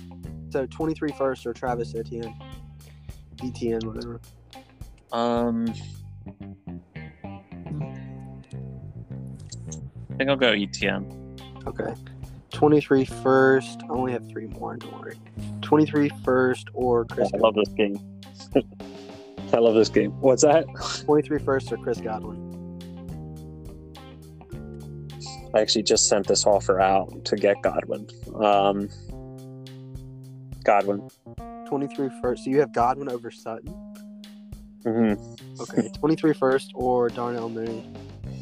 [0.51, 2.35] So 23 first or Travis Etienne.
[3.37, 4.21] ETN, whatever.
[5.13, 5.73] um,
[10.17, 11.37] I think I'll go ETM.
[11.67, 11.95] Okay.
[12.53, 13.83] 23 first.
[13.83, 15.19] I only have three more, don't worry.
[15.61, 17.99] 23 first or Chris I love this game.
[19.53, 20.13] I love this game.
[20.21, 20.65] What's that?
[21.05, 22.47] 23 first or Chris Godwin.
[25.55, 28.07] I actually just sent this offer out to get Godwin.
[28.35, 28.89] Um,
[30.65, 31.09] Godwin.
[31.69, 32.45] 23 first.
[32.45, 33.86] So you have Godwin over Sutton.
[34.85, 35.15] Hmm
[35.61, 35.89] Okay.
[35.99, 37.97] 23 first or Darnell Moon?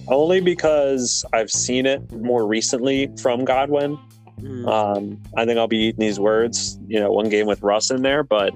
[0.09, 3.99] Only because I've seen it more recently from Godwin.
[4.41, 4.69] Mhm.
[4.69, 8.03] Um, I think I'll be eating these words, you know, one game with Russ in
[8.03, 8.53] there, but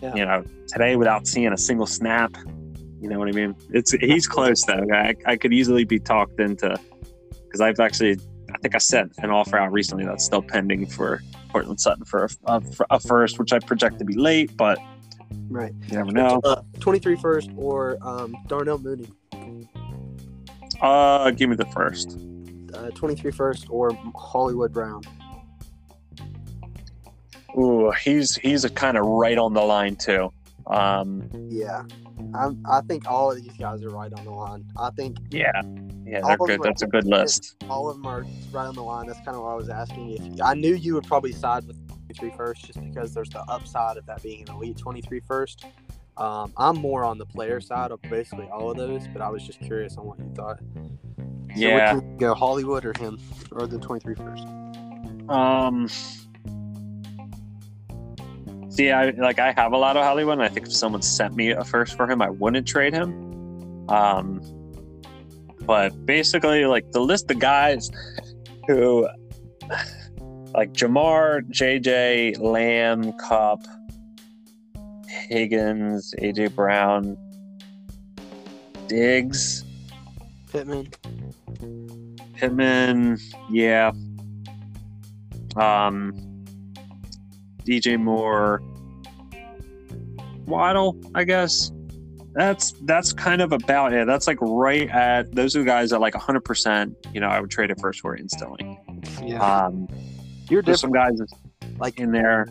[0.00, 0.14] Yeah.
[0.14, 2.34] you know, today without seeing a single snap,
[3.00, 3.54] you know what I mean?
[3.70, 4.86] It's he's close though.
[4.92, 6.78] I, I could easily be talked into
[7.44, 8.16] because I've actually,
[8.54, 11.20] I think I sent an offer out recently that's still pending for
[11.52, 14.78] Courtland Sutton for a, a, for a first, which I project to be late, but
[15.48, 15.72] Right.
[15.88, 16.40] you never know.
[16.44, 19.08] Uh, 23 first or um, Darnell Mooney.
[20.80, 22.18] Uh, give me the first.
[22.74, 25.02] Uh, 23 first or Hollywood Brown.
[27.58, 30.32] Ooh, he's he's a kind of right on the line too.
[30.68, 31.82] Um, Yeah,
[32.34, 34.64] I'm, I think all of these guys are right on the line.
[34.78, 35.50] I think yeah,
[36.04, 36.62] yeah, they're good.
[36.62, 37.56] That's a good list.
[37.68, 39.08] all of them are right on the line.
[39.08, 40.34] That's kind of what I was asking.
[40.34, 41.76] If I knew you would probably side with
[42.14, 45.64] 23 first, just because there's the upside of that being an elite 23 first.
[46.16, 49.46] Um, I'm more on the player side of basically all of those, but I was
[49.46, 50.58] just curious on what you thought.
[51.54, 51.94] So Yeah.
[51.94, 53.18] would you go Hollywood or him
[53.52, 54.46] or the 23 first?
[55.28, 55.88] Um,
[58.70, 60.34] see, I like I have a lot of Hollywood.
[60.34, 63.88] And I think if someone sent me a first for him, I wouldn't trade him.
[63.88, 64.40] Um,
[65.62, 67.88] but basically, like the list of guys
[68.66, 69.08] who,
[70.54, 73.60] like Ja'Marr, JJ, Lamb, Kupp,
[75.08, 77.16] Higgins, AJ Brown,
[78.86, 79.64] Diggs,
[80.50, 80.88] Pittman.
[82.34, 83.18] Pittman,
[83.50, 83.92] yeah.
[85.56, 86.12] Um,
[87.64, 88.62] DJ Moore,
[90.46, 91.70] Waddle, I guess.
[92.32, 94.06] That's that's kind of about it.
[94.06, 96.44] That's like right at those are the guys that like 100.
[96.44, 98.78] percent You know, I would trade it first for instantly.
[99.22, 99.88] Yeah, Um,
[100.50, 101.18] you're there's some different.
[101.18, 102.46] guys Like in there.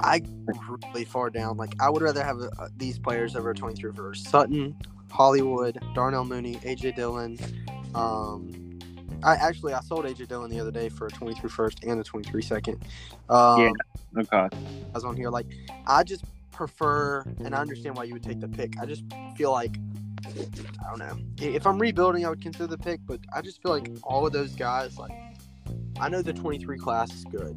[0.00, 0.22] I
[0.68, 1.56] really far down.
[1.56, 4.28] Like I would rather have uh, these players over 23 first.
[4.28, 4.76] Sutton,
[5.10, 7.38] Hollywood, Darnell Mooney, AJ Dillon.
[7.94, 8.78] Um,
[9.22, 12.04] I actually I sold AJ Dillon the other day for a 23 first and a
[12.04, 12.82] 23 second.
[13.28, 13.72] Um, Yeah.
[14.18, 14.36] Okay.
[14.56, 15.46] I was on here like
[15.86, 18.78] I just prefer, and I understand why you would take the pick.
[18.80, 19.04] I just
[19.36, 19.76] feel like
[20.24, 23.72] I don't know if I'm rebuilding, I would consider the pick, but I just feel
[23.72, 25.12] like all of those guys like
[26.00, 27.56] I know the 23 class is good.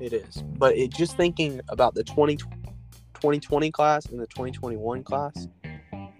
[0.00, 0.42] It is.
[0.58, 5.48] But it just thinking about the 20, 2020 class and the 2021 class,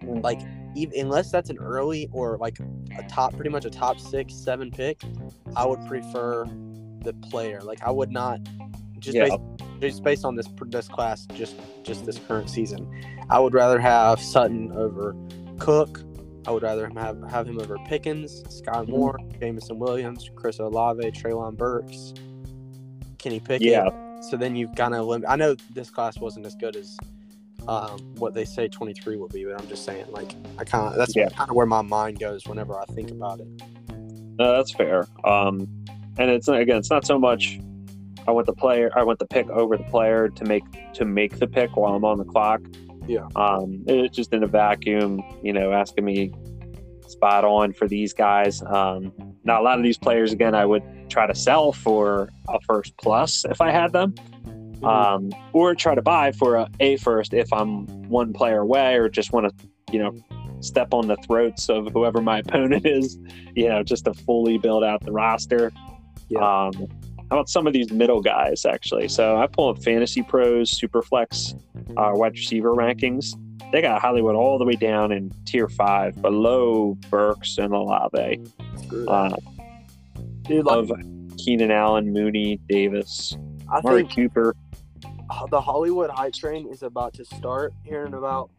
[0.03, 0.41] like,
[0.75, 2.57] even, unless that's an early or like
[2.97, 5.01] a top, pretty much a top six, seven pick,
[5.55, 6.45] I would prefer
[7.03, 7.61] the player.
[7.61, 8.39] Like, I would not
[8.99, 9.25] just Yeah.
[9.25, 9.41] based,
[9.79, 12.89] just based on this this class, just just this current season,
[13.29, 15.15] I would rather have Sutton over
[15.59, 16.01] Cook.
[16.47, 21.57] I would rather have have him over Pickens, Sky Moore, Jameson Williams, Chris Olave, Treylon
[21.57, 22.13] Burks,
[23.17, 23.67] Kenny Pickett.
[23.67, 23.89] Yeah.
[24.21, 26.97] So then you've kind of lim- I know this class wasn't as good as
[27.67, 30.95] um, what they say 23 will be, but I'm just saying like I kind of
[30.95, 31.27] that's Yeah.
[31.29, 33.47] kind of where my mind goes whenever I think about it.
[34.39, 35.05] No, that's fair.
[35.25, 35.67] Um,
[36.17, 37.59] and it's again, it's not so much.
[38.25, 38.89] I want the player.
[38.95, 42.05] I want the pick over the player to make to make the pick while I'm
[42.05, 42.61] on the clock.
[43.07, 43.27] Yeah.
[43.35, 45.21] Um, it's just in a vacuum.
[45.43, 46.33] You know, asking me
[47.09, 48.61] spot on for these guys.
[48.63, 49.11] Um,
[49.43, 52.95] now a lot of these players, again, I would try to sell for a first
[52.97, 54.13] plus if I had them,
[54.83, 59.09] um, or try to buy for a, a first if I'm one player away, or
[59.09, 60.13] just want to, you know,
[60.59, 63.17] step on the throats of whoever my opponent is.
[63.55, 65.71] You know, just to fully build out the roster.
[66.29, 66.39] Yeah.
[66.39, 66.87] Um,
[67.29, 69.07] how about some of these middle guys actually?
[69.09, 71.59] So I pull up Fantasy Pros, Superflex,
[71.97, 73.33] uh, wide receiver rankings.
[73.71, 78.41] They got Hollywood all the way down in tier five, below Burks and Olave.
[79.07, 79.35] Uh,
[80.43, 80.91] Dude, like, of
[81.37, 83.35] Keenan Allen, Mooney, Davis,
[83.69, 84.55] I Murray think Cooper.
[85.49, 88.49] the Hollywood hype train is about to start here in about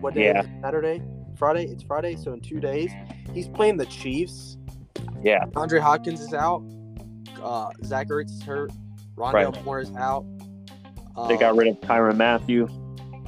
[0.00, 0.24] what day?
[0.24, 0.46] Yeah.
[0.62, 1.02] Saturday,
[1.36, 1.66] Friday.
[1.66, 2.90] It's Friday, so in two days,
[3.34, 4.56] he's playing the Chiefs.
[5.22, 5.44] Yeah.
[5.56, 6.62] Andre Hopkins is out.
[7.42, 8.70] Uh, Zach Ertz is hurt.
[9.16, 9.64] Rondale Right.
[9.64, 10.24] Moore is out.
[11.28, 12.68] They got Um, rid of Tyron Matthew.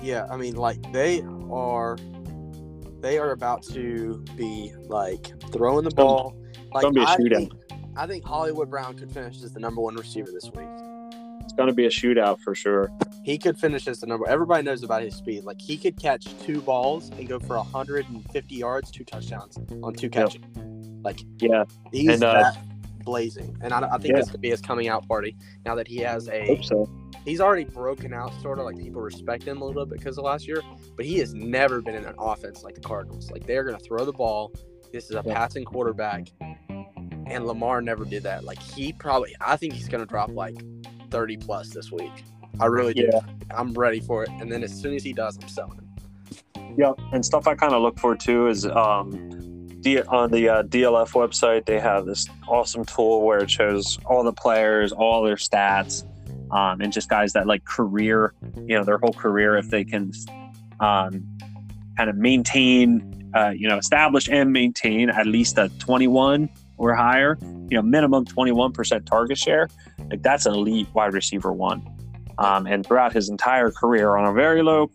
[0.03, 1.99] Yeah, I mean, like they are,
[3.01, 6.37] they are about to be like throwing the ball.
[6.73, 7.37] Like gonna be a I shootout.
[7.37, 7.53] think,
[7.97, 10.69] I think Hollywood Brown could finish as the number one receiver this week.
[11.43, 12.89] It's going to be a shootout for sure.
[13.25, 14.29] He could finish as the number.
[14.29, 15.43] Everybody knows about his speed.
[15.43, 20.09] Like he could catch two balls and go for 150 yards, two touchdowns on two
[20.09, 20.41] catches.
[21.03, 21.65] Like Yeah.
[21.93, 22.59] he's And, uh, that
[23.05, 24.21] blazing, and I, I think Yeah.
[24.21, 25.37] this could be his coming out party.
[25.65, 26.91] Now that he has a, Hope so.
[27.25, 30.25] he's already broken out, sort of like people respect him a little bit because of
[30.25, 30.63] last year.
[30.97, 33.31] But he has never been in an offense like the Cardinals.
[33.31, 34.53] Like they're gonna throw the ball.
[34.93, 35.35] This is a Yeah.
[35.35, 36.29] passing quarterback,
[37.27, 38.45] and Lamar never did that.
[38.45, 40.57] Like he probably, I think he's gonna drop like
[41.11, 42.13] 30 plus this week.
[42.59, 43.09] I really do.
[43.13, 43.21] Yeah.
[43.57, 44.29] I'm ready for it.
[44.41, 45.81] And then as soon as he does, I'm selling.
[46.77, 49.31] Yeah, and stuff I kind of look for too is um,
[49.81, 54.23] D- on the uh, DLF website they have this awesome tool where it shows all
[54.23, 56.05] the players, all their stats,
[56.51, 60.13] um, and just guys that like career, you know, their whole career if they can
[60.81, 61.27] um,
[61.97, 67.39] kind of maintain, uh, you know, establish and maintain at least a 21 or higher,
[67.43, 69.69] you know, minimum 21% target share.
[70.11, 71.87] Like that's an elite wide receiver one.
[72.39, 74.91] Um, and throughout his entire career on a very low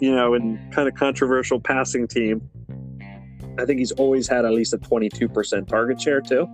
[0.00, 2.48] you know, and kind of controversial passing team.
[3.58, 6.48] I think he's always had at least a 22% target share too.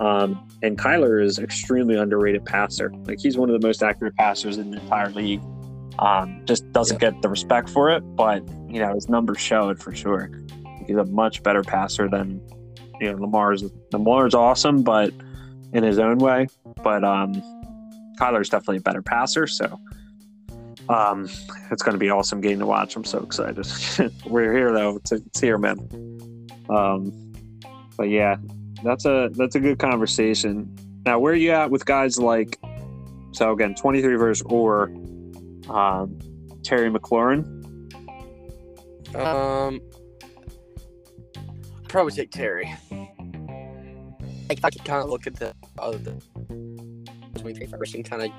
[0.00, 2.92] Um, and Kyler is extremely underrated passer.
[3.04, 5.40] Like he's one of the most accurate passers in the entire league.
[5.98, 9.80] Um, just doesn't get the respect for it, but you know his numbers show it
[9.80, 10.30] for sure.
[10.86, 12.40] He's a much better passer than
[13.00, 13.64] you know Lamar's.
[13.92, 15.12] Lamar's awesome, but
[15.72, 16.46] in his own way.
[16.84, 17.34] But um,
[18.20, 19.80] Kyler's definitely a better passer, so
[20.88, 21.28] um,
[21.70, 22.96] it's going to be an awesome game to watch.
[22.96, 23.66] I'm so excited.
[24.26, 24.96] We're here though.
[24.96, 25.78] It's, it's here, man.
[26.68, 27.32] Um,
[27.96, 28.36] but yeah,
[28.84, 30.74] that's a that's a good conversation.
[31.04, 32.58] Now, where are you at with guys like
[33.32, 34.84] so again, 23 verse or
[35.68, 36.18] um,
[36.62, 37.54] Terry McLaurin?
[39.14, 39.80] Um,
[41.36, 42.74] I'd probably take Terry.
[44.48, 46.20] Like I could kind of look at the other the
[47.38, 48.30] 23 first and kind of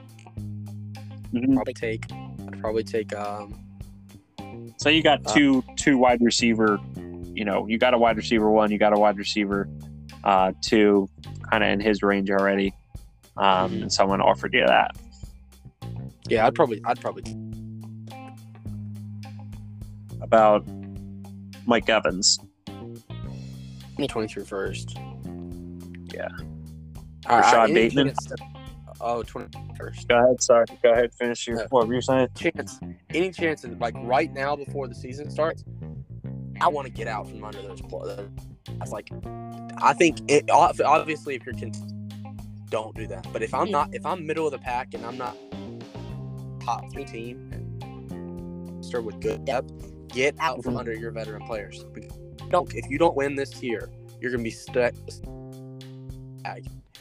[1.33, 1.53] Mhm.
[1.53, 2.05] probably take,
[2.59, 3.63] probably take um
[4.77, 6.79] So you got Uh, two two wide receiver.
[7.33, 9.69] You know, you got a wide receiver one, you got a wide receiver
[10.25, 11.07] uh, two,
[11.49, 12.73] kind of in his range already.
[13.37, 13.83] Um.
[13.83, 14.95] And someone offered you that.
[16.27, 17.23] yeah I'd probably I'd probably
[20.21, 20.67] About
[21.65, 22.39] Mike Evans.
[23.97, 24.97] me 23 first.
[26.13, 26.27] Yeah.
[27.27, 28.13] Uh, Rashod Bateman?
[28.99, 30.07] Chance oh 21st.
[30.07, 30.41] Go ahead.
[30.41, 30.65] Sorry.
[30.83, 31.13] Go ahead.
[31.13, 31.67] Finish your Yeah.
[31.69, 32.27] what were you saying?
[32.35, 32.79] chance,
[33.09, 35.63] any chance, that, like right now before the season starts,
[36.61, 37.81] I want to get out from under those.
[37.81, 38.29] pl-
[38.77, 39.09] That's like,
[39.77, 41.71] I think it obviously if you're con-
[42.69, 43.27] don't do that.
[43.33, 45.35] But if I'm not, if I'm middle of the pack and I'm not
[46.61, 49.71] top three team, and start with good depth,
[50.09, 50.79] get out from Mhm.
[50.79, 51.85] under your veteran players.
[52.49, 53.89] Don't if you don't win this year,
[54.19, 54.93] you're gonna be stuck.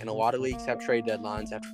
[0.00, 1.68] And a lot of leagues have trade deadlines after.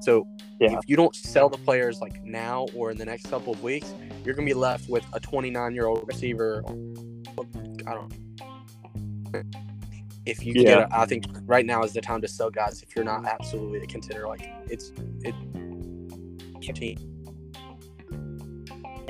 [0.00, 0.26] So
[0.60, 0.72] Yeah.
[0.72, 3.94] if you don't sell the players like now or in the next couple of weeks,
[4.24, 6.62] you're gonna be left with a 29 year old receiver.
[7.86, 8.12] I don't.
[10.26, 10.62] If you Yeah.
[10.62, 12.82] get, a, I think right now is the time to sell guys.
[12.82, 14.92] If you're not absolutely a contender, like it's
[15.22, 15.34] it.
[16.62, 16.98] Your team.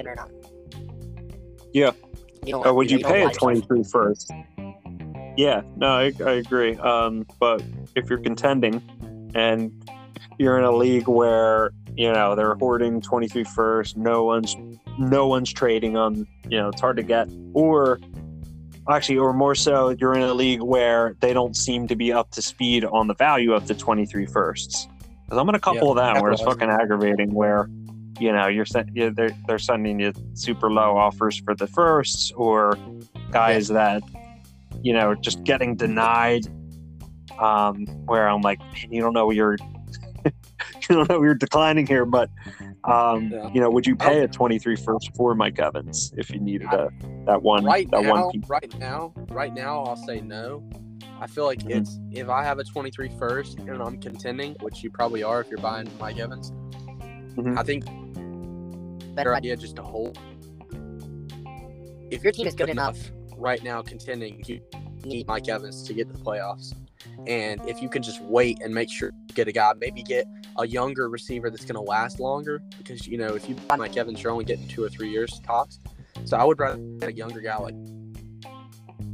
[0.07, 0.30] Or not.
[1.72, 1.91] Yeah.
[2.47, 4.30] You don't, Or would you don't pay a 23 first?
[5.36, 6.76] Yeah, no, I, I agree.
[6.76, 7.62] Um, but
[7.95, 8.82] if you're contending
[9.34, 9.72] and
[10.41, 14.57] you're in a league where you know they're hoarding 23 first, no one's
[14.99, 17.28] no one's trading on You know, it's hard to get.
[17.53, 18.01] Or
[18.88, 22.30] actually, or more so, you're in a league where they don't seem to be up
[22.32, 24.88] to speed on the value of the 23 firsts.
[25.24, 27.34] Because I'm in a couple Yeah, of them where it's fucking aggravating.
[27.34, 27.68] Where
[28.18, 32.78] you know you're yeah, they're they're sending you super low offers for the firsts or
[33.30, 34.03] guys that
[34.82, 36.47] you know just getting denied.
[37.38, 38.61] Um, where I'm like,
[38.91, 39.80] you don't know you're you
[40.95, 42.30] don't know you're declining here, but
[42.84, 43.49] um, Yeah.
[43.53, 46.88] you know, would you pay a 23 first for Mike Evans if you needed a
[47.26, 48.49] that one right that now, one piece?
[48.49, 50.62] right now, right now, I'll say no.
[51.20, 51.70] I feel like Mhm.
[51.80, 55.49] it's if I have a 23 first and I'm contending, which you probably are if
[55.51, 56.51] you're buying Mike Evans.
[57.36, 57.59] Mhm.
[57.59, 57.84] I think
[59.14, 60.18] better idea just to hold.
[62.11, 62.99] If your team is good enough
[63.36, 64.61] right now, contending, you
[65.05, 66.74] need Mike Evans to get to the playoffs.
[67.26, 70.26] And if you can just wait and make sure you get a guy, maybe get
[70.57, 73.96] a younger receiver that's going to last longer, because you know if you buy Mike
[73.96, 75.78] Evans, you're only getting two or three years tops.
[76.24, 77.74] So I would rather get a younger guy like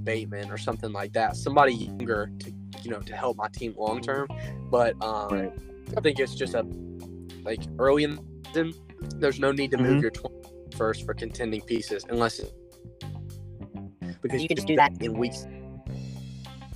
[0.05, 4.01] Bateman or something like that, somebody younger to you know to help my team long
[4.01, 4.29] term.
[4.71, 5.53] But um, Right.
[5.97, 6.67] I think it's just a
[7.45, 8.23] like early in the
[8.53, 8.75] season,
[9.21, 10.03] there's no need to move Mhm.
[10.03, 10.35] your 20
[10.77, 12.41] first for contending pieces unless
[14.23, 15.47] because you can just do that in weeks,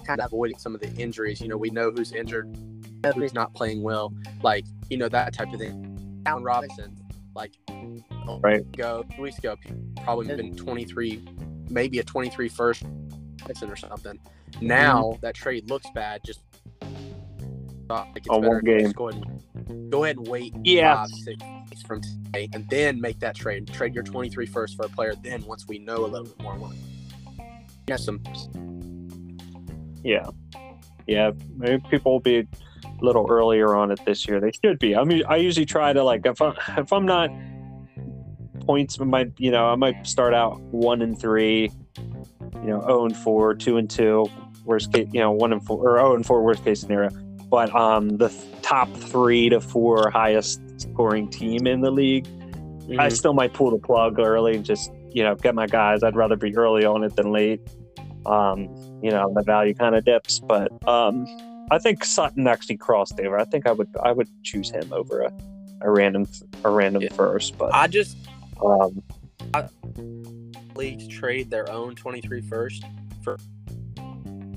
[0.07, 1.41] kind of avoiding some of the injuries.
[1.41, 2.49] You know, we know who's injured,
[3.09, 6.23] who's not playing well, like you know that type of thing.
[6.27, 6.97] Allen Robinson,
[7.35, 8.05] like a week
[8.43, 8.61] Right.
[8.61, 9.57] ago, two weeks ago,
[10.05, 11.25] probably been 23,
[11.71, 12.85] maybe a 23 first
[13.41, 14.19] Robinson or something.
[14.53, 14.67] Mm-hmm.
[14.67, 16.41] Now that trade looks bad, just
[17.89, 18.81] thought like it's On one game.
[18.81, 19.23] just Go ahead,
[19.69, 20.97] and, go ahead and wait Yeah.
[20.97, 23.67] five, six weeks from today, and then make that trade.
[23.69, 25.15] Trade your 23 first for a player.
[25.23, 27.45] Then once we know a little bit more, what- you
[27.89, 28.23] know, some
[30.05, 30.27] Yeah,
[31.07, 31.33] yeah.
[31.57, 32.47] Maybe people will be
[32.85, 34.41] a little earlier on it this year.
[34.41, 34.97] They should be.
[34.97, 37.31] I mean, I usually try to like if I if I'm not
[38.61, 43.05] points, I might you know I might start out one and three, you know, zero
[43.07, 44.27] and four, two and two,
[44.65, 47.11] worst case, you know, one and four or zero and four, worst case scenario.
[47.51, 52.27] But um, the th- top three to four highest scoring team in the league
[52.99, 56.03] I still might pull the plug early and just you know get my guys.
[56.03, 57.61] I'd rather be early on it than late.
[58.27, 58.63] Um,
[59.03, 61.27] you know the value kind of dips, but um,
[61.71, 63.39] I think Sutton actually crossed over.
[63.39, 65.33] I think I would I would choose him over a,
[65.83, 66.27] a random
[66.65, 67.13] a random Yeah.
[67.15, 67.57] first.
[67.59, 68.17] But I just
[68.65, 69.03] um,
[69.55, 69.67] I,
[70.77, 72.85] leagues trade their own 23 first
[73.23, 73.39] for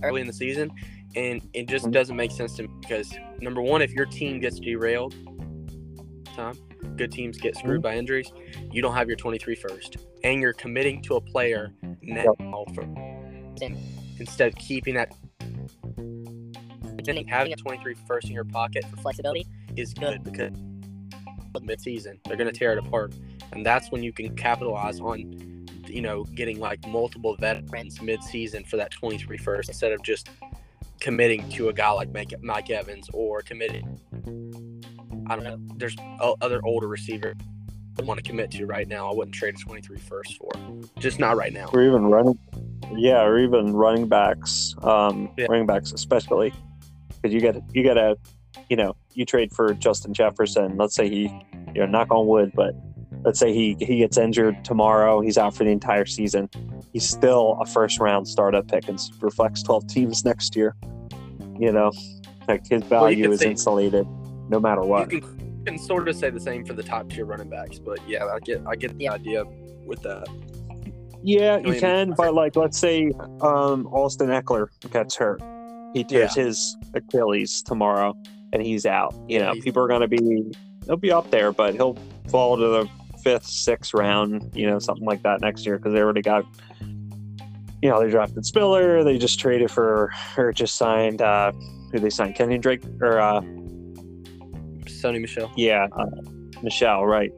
[0.03, 0.71] early in the season.
[1.15, 1.91] and it just Mhm.
[1.91, 5.13] doesn't make sense to me because number one, if your team gets derailed,
[6.35, 6.55] time
[6.97, 8.31] good teams get screwed by injuries,
[8.71, 12.33] you don't have your 23 first, and you're committing to a player now
[12.73, 12.83] for
[14.19, 15.13] instead of keeping that.
[17.07, 19.45] Having a 23 first in your pocket for flexibility.
[19.75, 20.51] is good because
[21.61, 23.13] mid-season they're going to tear it apart,
[23.51, 28.77] and that's when you can capitalize on, you know, getting like multiple veterans mid-season for
[28.77, 30.29] that 23 first instead of just
[30.99, 33.99] committing to a guy like Mike, Mike Evans or committing.
[35.27, 35.57] I don't know.
[35.77, 35.95] There's
[36.41, 37.35] other older receivers
[37.99, 39.09] I want to commit to right now.
[39.11, 40.49] I wouldn't trade a 23 first for,
[40.99, 41.69] just not right now.
[41.73, 42.37] or even running
[42.95, 45.45] yeah or even running backs um Yeah.
[45.49, 46.51] running backs especially
[47.23, 48.17] because you get you got to,
[48.69, 50.77] you know you trade for justin jefferson.
[50.77, 51.21] Let's say he
[51.73, 52.75] you know knock on wood but
[53.23, 55.21] let's say he he gets injured tomorrow.
[55.21, 56.49] He's out for the entire season.
[56.91, 60.75] He's still a first round startup pick and reflects 12 teams next year.
[61.59, 61.91] You know
[62.47, 64.07] like his value could is say- insulated
[64.49, 65.11] no matter what.
[65.11, 67.79] You can, you can sort of say the same for the top tier running backs,
[67.79, 69.45] but yeah, I get I get the idea
[69.85, 70.27] with that.
[71.23, 72.15] Yeah, know you what I can, mean?
[72.17, 75.41] but like, let's say um, Austin Ekeler gets hurt,
[75.93, 78.15] he tears his Achilles tomorrow,
[78.51, 79.13] and he's out.
[79.27, 80.51] You know, he's- people are going to be
[80.85, 81.97] he'll be up there, but he'll
[82.29, 82.89] fall to the
[83.23, 84.51] fifth, sixth round.
[84.53, 86.45] You know, something like that next year because they already got.
[87.81, 89.03] You know, they drafted Spiller.
[89.03, 91.21] They just traded for or just signed.
[91.21, 91.51] uh
[91.91, 92.35] Who they signed?
[92.35, 93.41] Kenyon Drake or uh
[94.85, 95.51] Sony Michel.
[95.57, 96.05] yeah, uh,
[96.61, 97.31] Michel, right?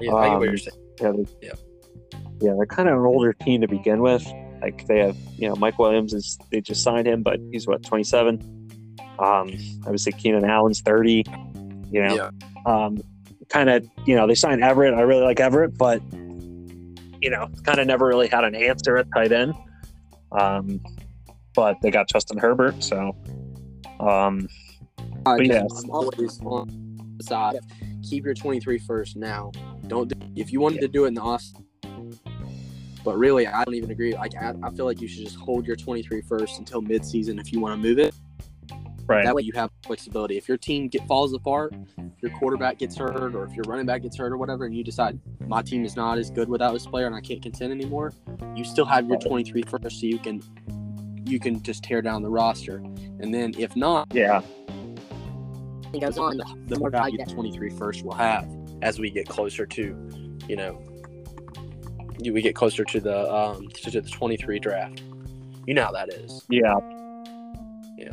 [0.00, 0.78] Yeah, I get what Um, you're saying.
[1.00, 1.52] Yeah, they, Yeah.
[2.40, 4.24] yeah, they're kind of an older team to begin with.
[4.60, 7.82] Like they have, you know, Mike Williams is they just signed him, but he's what
[7.84, 8.40] twenty seven.
[9.18, 9.50] Um,
[9.84, 11.24] obviously Keenan Allen's thirty.
[11.90, 12.30] You know, Yeah.
[12.66, 12.98] um,
[13.48, 14.94] kind of, you know, they signed Everett.
[14.94, 16.02] I really like Everett, but
[17.20, 19.54] you know, kind of never really had an answer at tight end.
[20.32, 20.80] Um,
[21.54, 23.16] but they got Justin Herbert, so
[24.00, 24.48] um,
[25.26, 25.62] Uh, but yeah.
[25.62, 27.58] I'm always on the side.
[28.08, 29.50] Keep your 23 first now.
[29.88, 31.42] Don't do, if you wanted to do it in the off.
[33.08, 34.12] But really, I don't even agree.
[34.12, 37.54] Like I, I feel like you should just hold your 23 first until mid-season if
[37.54, 38.14] you want to move it.
[39.06, 40.36] right, That way you have flexibility.
[40.36, 43.86] If your team get falls apart, if your quarterback gets hurt, or if your running
[43.86, 46.74] back gets hurt, or whatever, and you decide my team is not as good without
[46.74, 48.12] this player and I can't contend anymore,
[48.54, 50.42] you still have your 23 first, so you can
[51.24, 52.76] you can just tear down the roster.
[53.20, 54.42] And then if not, yeah,
[55.94, 56.36] It goes on.
[56.36, 58.46] the, the more value that 23 first will have
[58.82, 60.78] as we get closer to, you know,
[62.20, 65.02] you- we get closer to the um to the 23 draft.
[65.66, 66.44] You know how that is.
[66.48, 66.74] yeah,
[67.98, 68.12] Yeah.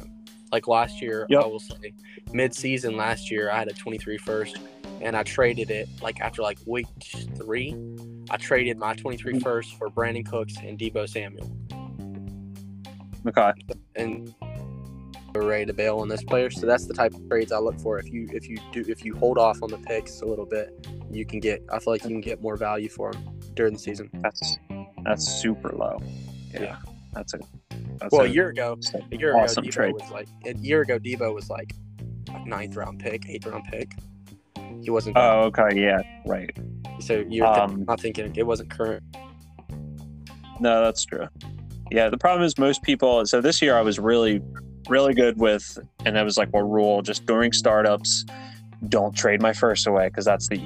[0.51, 1.43] Like last year, Yep.
[1.43, 1.93] I will say,
[2.33, 4.57] mid-season last year, I had a 23 first,
[5.01, 6.85] and I traded it like after like week
[7.37, 7.75] three.
[8.29, 11.49] I traded my 23 first for Brandin Cooks and Deebo Samuel,
[13.27, 13.51] okay,
[13.95, 14.33] and
[15.33, 16.49] we're ready to bail on this player.
[16.49, 17.99] So that's the type of trades I look for.
[17.99, 20.87] If you if you do if you hold off on the picks a little bit,
[21.11, 21.63] you can get.
[21.71, 24.09] I feel like you can get more value for them during the season.
[24.21, 24.57] that's
[25.03, 25.99] that's super low.
[26.53, 26.75] Yeah, Yeah.
[27.13, 27.39] that's a
[27.97, 28.77] that's Well, a, a year ago,
[29.11, 29.93] a year awesome ago, Deebo trade.
[29.93, 30.99] was like a year ago.
[30.99, 31.73] Deebo was like
[32.33, 33.93] a ninth round pick, eighth round pick.
[34.81, 35.17] He wasn't.
[35.17, 36.51] Oh, okay, yeah, right.
[36.99, 39.03] so you're um, not thinking it wasn't current.
[40.59, 41.27] No, that's true.
[41.91, 43.25] Yeah, the problem is most people.
[43.25, 44.41] So this year I was really,
[44.89, 48.25] really good with, and that was like a rule just during startups,
[48.89, 50.57] don't trade my first away because that's the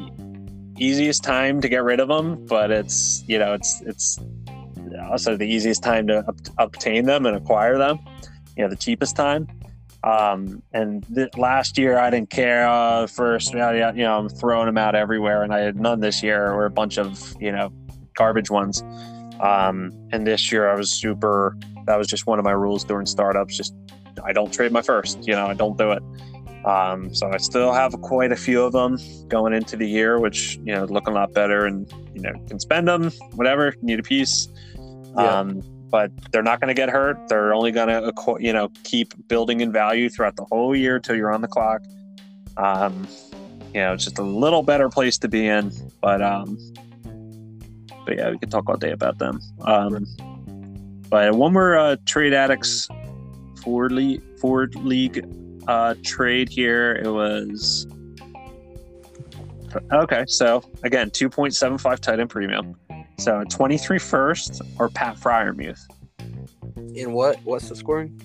[0.80, 2.45] easiest time to get rid of them.
[2.45, 4.19] But it's you know it's it's
[5.09, 7.99] also the easiest time to ob- obtain them and acquire them.
[8.57, 9.47] You know, the cheapest time.
[10.03, 12.67] Um, and th- last year I didn't care.
[12.67, 16.51] Uh, first, you know, I'm throwing them out everywhere, and I had none this year.
[16.51, 17.71] Or a bunch of you know
[18.15, 18.82] garbage ones.
[19.39, 21.57] Um, and this year I was super.
[21.86, 23.55] That was just one of my rules during startups.
[23.57, 23.73] Just
[24.23, 25.25] I don't trade my first.
[25.27, 26.03] You know, I don't do it.
[26.66, 28.97] Um, so I still have quite a few of them
[29.28, 32.60] going into the year, which you know looking a lot better, and you know can
[32.60, 34.47] spend them whatever need a piece.
[35.18, 35.39] Yeah.
[35.39, 37.18] Um, but they're not going to get hurt.
[37.30, 41.16] They're only going to you know keep building in value throughout the whole year until
[41.16, 41.82] you're on the clock.
[42.57, 43.07] Um,
[43.74, 46.57] you know, it's just a little better place to be in, but um,
[48.05, 49.39] but yeah, we could talk all day about them.
[49.62, 50.05] Um,
[51.10, 52.88] but one more uh, trade addicts
[53.62, 55.26] Ford League Ford League
[55.68, 56.95] uh, trade here.
[56.95, 57.88] It was
[59.91, 60.24] okay.
[60.28, 62.76] So again, two point seven five tight end premium.
[63.18, 65.82] So twenty three first or Pat Freiermuth.
[66.95, 67.38] In what?
[67.43, 68.20] What's the scoring?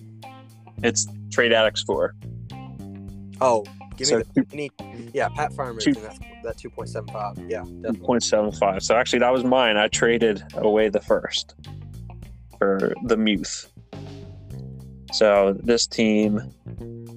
[0.83, 2.15] It's trade addicts four.
[3.41, 3.65] Oh,
[3.97, 4.71] give So me the any.
[5.13, 7.37] Yeah, Pat Farmer Two- that that two point seven five.
[7.49, 8.19] Yeah, definitely.
[8.19, 8.83] 2.75.
[8.83, 9.77] So actually, that was mine.
[9.77, 11.55] I traded away the first
[12.59, 13.71] for the Muth.
[15.15, 16.41] So this team.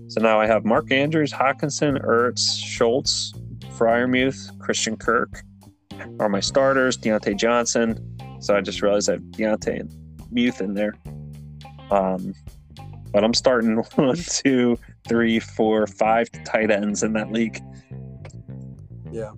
[0.07, 3.33] So now I have Mark Andrews, Hockenson, Ertz, Schultz,
[3.75, 5.43] Freiermuth, Christian Kirk
[6.19, 6.97] are my starters.
[6.97, 8.17] Diontae Johnson.
[8.39, 9.93] So I just realized I have Diontae and
[10.31, 10.93] Muth in there.
[11.91, 12.33] Um,
[13.11, 14.77] but I'm starting one, two,
[15.07, 17.59] three, four, five tight ends in that league.
[19.11, 19.31] Yeah.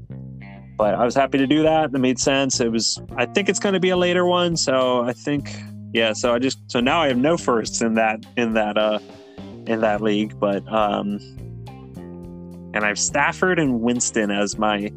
[0.78, 1.91] But I was happy to do that.
[1.91, 2.60] That made sense.
[2.60, 3.01] It was.
[3.18, 4.55] I think it's going to be a later one.
[4.55, 5.53] So I think,
[5.94, 6.14] yeah.
[6.14, 6.60] So I just.
[6.68, 9.00] So now I have no firsts in that in that uh
[9.66, 10.40] in that league.
[10.40, 11.20] But um,
[12.74, 14.92] and I have Stafford and Winston as my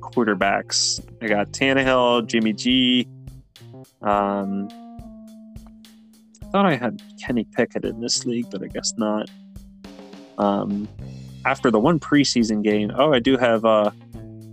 [0.00, 1.04] quarterbacks.
[1.22, 3.08] I got Tannehill, Jimmy G.
[4.02, 4.68] Um,
[6.42, 9.28] I thought I had Kenny Pickett in this league, but I guess not.
[10.38, 10.88] Um,
[11.44, 13.90] after the one preseason game, oh, I do have uh,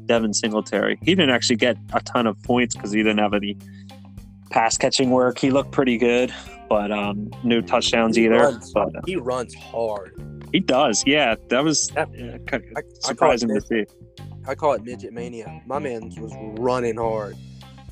[0.05, 0.97] Devin Singletary.
[1.01, 3.57] He didn't actually get a ton of points because he didn't have any
[4.51, 5.39] pass catching work.
[5.39, 6.33] He looked pretty good,
[6.69, 8.35] but um, no touchdowns He either.
[8.37, 10.15] runs- But uh, He runs hard.
[10.51, 11.35] he does, yeah.
[11.49, 12.09] That was Yep.
[12.15, 13.85] yeah, kind I, of I, surprising it, to see.
[14.47, 15.61] I call it midget mania.
[15.65, 17.35] My man was running hard.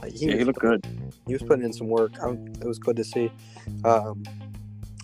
[0.02, 0.86] Like he, Yeah, he looked good.
[1.28, 2.12] he was putting in some work.
[2.22, 3.32] I, it was good to see.
[3.84, 4.24] Um,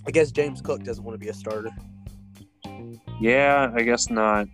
[0.08, 1.70] I guess James Cook doesn't want to be a starter.
[3.20, 4.48] Yeah, I guess not.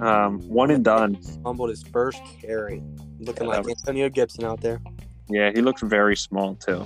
[0.00, 1.16] Um, one and done.
[1.42, 2.82] Fumbled his first carry,
[3.18, 4.80] looking Yeah, like was- Antonio Gibson out there.
[5.28, 6.84] Yeah, he looked very small too.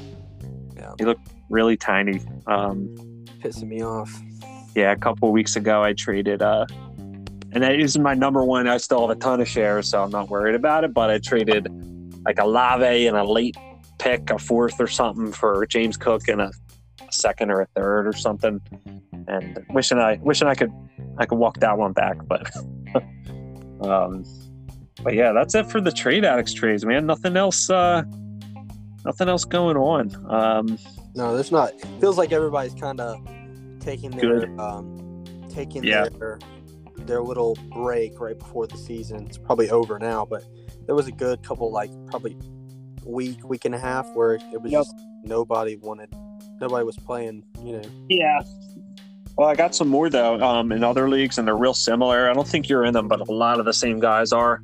[0.77, 0.93] Yeah.
[0.99, 2.21] He looked really tiny.
[2.47, 2.95] Um,
[3.41, 4.13] Pissing me off.
[4.75, 6.67] yeah, a couple of weeks ago I traded uh
[7.53, 8.69] and that is my number one.
[8.69, 10.95] I still have a ton of shares, so I'm not worried about it.
[10.95, 11.67] But I traded
[12.25, 13.57] like a Lave and a late
[13.99, 16.53] pick, a fourth or something for James Cook and a,
[17.01, 18.61] a second or a third or something.
[19.27, 20.71] And wishing I wishing I could
[21.19, 22.49] I could walk that one back, but
[23.83, 24.25] um
[25.03, 27.05] but yeah, that's it for the trade addicts trades, man.
[27.07, 28.03] Nothing else uh
[29.05, 30.15] nothing else going on.
[30.33, 30.79] Um
[31.15, 31.73] No, there's not.
[32.01, 33.19] Feels like everybody's kind of
[33.81, 36.09] taking their um, taking Yeah.
[36.19, 36.39] their
[36.99, 39.27] their little break right before the season.
[39.27, 40.45] It's probably over now, but
[40.87, 42.37] there was a good couple, like probably
[43.07, 44.83] week, week and a half, where it was Yep.
[44.83, 44.95] just
[45.25, 46.15] nobody wanted,
[46.61, 47.43] nobody was playing.
[47.65, 48.41] You know, Yeah.
[49.39, 52.29] Well, I got some more though um, in other leagues, and they're real similar.
[52.29, 54.63] I don't think you're in them, but a lot of the same guys are.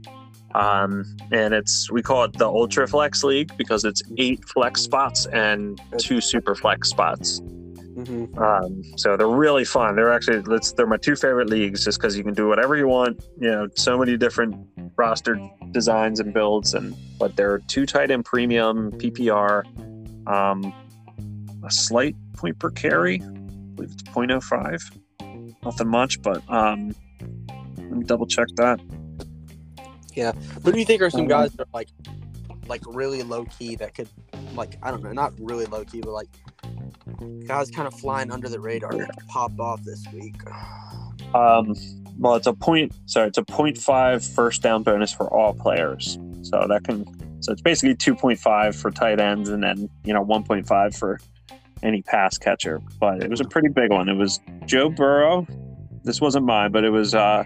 [0.54, 5.26] Um, and it's we call it the Ultra Flex League because it's eight flex spots
[5.26, 7.40] and two super flex spots.
[7.40, 8.38] mm-hmm.
[8.42, 9.96] Um, so they're really fun.
[9.96, 12.88] They're actually it's, they're my two favorite leagues just because you can do whatever you
[12.88, 13.22] want.
[13.38, 14.56] You know, so many different
[14.96, 15.38] roster
[15.72, 19.64] designs and builds, and but they're two tight end premium PPR,
[20.26, 20.72] um,
[21.64, 23.16] a slight point per carry.
[23.16, 23.26] I
[23.74, 25.62] believe it's 0.05.
[25.64, 26.94] Nothing much, but um,
[27.76, 28.80] let me double check that.
[30.64, 31.88] Who do you think are some Um, guys that are like,
[32.68, 34.08] like really low key that could,
[34.54, 36.28] like I don't know, not really low key, but like
[37.46, 38.92] guys kind of flying under the radar
[39.28, 40.36] pop off this week.
[41.34, 41.74] Um,
[42.18, 42.92] well, it's a point.
[43.06, 46.18] Sorry, it's a point five first down bonus for all players.
[46.42, 47.04] So that can.
[47.40, 51.20] So it's basically 2.5 for tight ends, and then you know 1.5 for
[51.82, 52.80] any pass catcher.
[52.98, 54.08] But it was a pretty big one.
[54.08, 55.46] It was Joe Burrow.
[56.02, 57.44] This wasn't mine, but it was uh,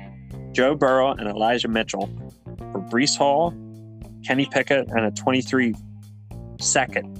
[0.52, 2.08] Joe Burrow and Elijah Mitchell
[2.72, 3.54] for Breece Hall,
[4.24, 5.74] Kenny Pickett, and a 23
[6.60, 7.16] second.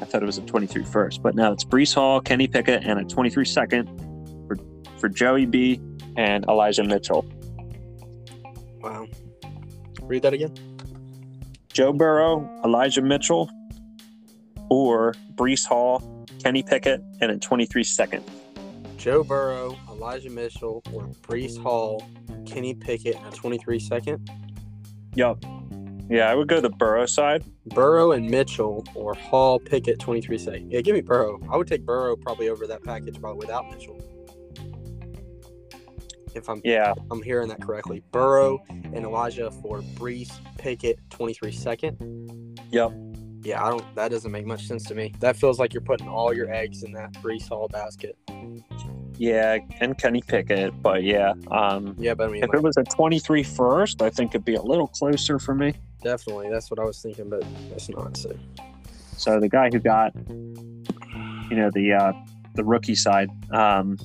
[0.00, 2.98] I thought it was a 23 first, but now it's Breece Hall, Kenny Pickett, and
[2.98, 3.86] a 23 second
[4.46, 4.56] for
[4.98, 5.80] for Joey B
[6.16, 7.24] and Elijah Mitchell.
[8.80, 9.06] Wow.
[10.02, 10.54] Read that again.
[11.72, 13.50] Joe Burrow, Elijah Mitchell,
[14.70, 18.24] or Breece Hall, Kenny Pickett, and a 23 second.
[18.96, 22.02] Joe Burrow, Elijah Mitchell, or Breece Hall,
[22.50, 24.30] Kenny Pickett, and a 23 second.
[25.14, 25.44] Yup.
[26.08, 27.44] Yeah, I would go the Burrow side.
[27.66, 30.72] Burrow and Mitchell, or Hall, Pickett, 23 second.
[30.72, 31.40] Yeah, give me Burrow.
[31.50, 34.00] I would take Burrow probably over that package, but without Mitchell.
[36.34, 38.02] If I'm Yeah, I'm hearing that correctly.
[38.12, 42.60] Burrow and Elijah for Breece, Pickett, 23 second.
[42.72, 42.92] Yep.
[43.42, 43.94] Yeah, I don't.
[43.94, 45.14] That doesn't make much sense to me.
[45.20, 48.16] That feels like you're putting all your eggs in that Breece Hall basket.
[49.20, 50.82] Yeah, and Kenny Pickett.
[50.82, 54.30] But yeah, um, Yeah, but I mean, if it was a 23 first, I think
[54.30, 55.74] it'd be a little closer for me.
[56.02, 57.44] definitely, that's what I was thinking, but
[57.76, 58.16] it's not.
[58.16, 58.34] So
[59.18, 62.12] So the guy who got, you know, the uh,
[62.54, 63.98] the rookie side, um,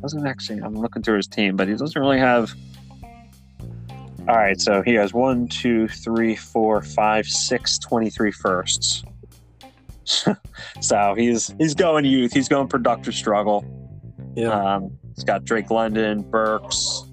[0.00, 0.60] doesn't actually.
[0.60, 2.54] I'm looking through his team, but he doesn't really have.
[4.26, 9.04] All right, so he has one, two, three, four, five, six, 23 firsts.
[10.80, 12.32] so he's he's going youth.
[12.32, 13.83] He's going productive struggle.
[14.36, 17.04] Yeah, Um, it's got Drake London, Burks.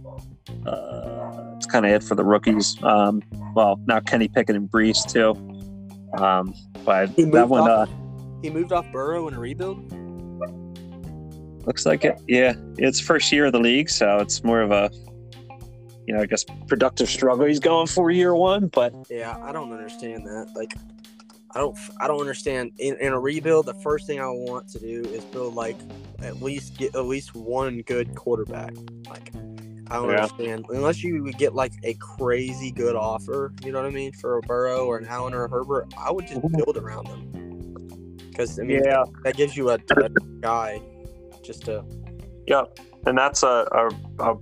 [0.66, 2.82] Uh, it's kind of it for the rookies.
[2.84, 3.22] Um,
[3.56, 5.36] well, now Kenny Pickett and Breece too.
[6.22, 6.54] Um,
[6.84, 7.90] but He moved that one, uh, off-
[8.42, 9.92] He moved off Burrow in a rebuild.
[11.68, 12.20] Looks like it.
[12.28, 14.90] Yeah, it's first year of the league, so it's more of a,
[16.08, 18.68] you know, I guess productive struggle he's going for year one.
[18.68, 20.48] But Yeah, I don't understand that.
[20.56, 20.74] Like,
[21.54, 22.72] I don't, I don't understand.
[22.80, 25.78] In, in a rebuild, the first thing I want to do is build like
[26.22, 28.74] at least get at least one good quarterback.
[29.10, 29.32] Like,
[29.88, 30.24] I don't Yeah.
[30.24, 33.54] understand unless you would get like a crazy good offer.
[33.64, 35.93] You know what I mean for a Burrow or an Allen or a Herbert.
[35.97, 36.58] I would just mm-hmm.
[36.58, 40.82] build around them because I mean yeah, that gives you a, a guy
[41.43, 41.84] just to
[42.47, 44.38] Yep, and that's a, a, a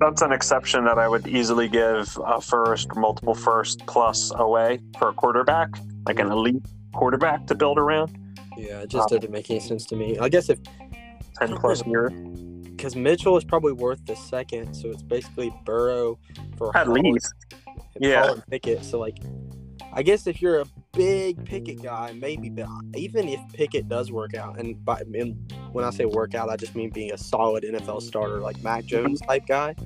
[0.00, 5.08] that's an exception that I would easily give a first, multiple first plus away for
[5.08, 5.70] a quarterback,
[6.06, 6.62] like an elite
[6.94, 8.16] quarterback to build around.
[8.56, 8.80] yeah.
[8.80, 10.18] It just uh, doesn't make any sense to me.
[10.18, 10.58] I guess if
[11.38, 12.12] Ten plus years,
[12.64, 16.18] because Mitchell is probably worth the second, so it's basically Burrow
[16.56, 17.32] for at Holland least.
[18.00, 18.22] yeah.
[18.22, 18.84] Holland Pickett.
[18.84, 19.18] So like,
[19.92, 24.34] I guess if you're a big Pickett guy, maybe, but even if Pickett does work
[24.34, 28.02] out, and by and when I say workout, I just mean being a solid NFL
[28.02, 29.76] starter like Mac Jones type guy.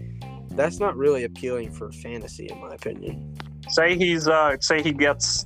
[0.52, 3.36] That's not really appealing for fantasy, in my opinion.
[3.68, 5.44] Say he's uh, say he gets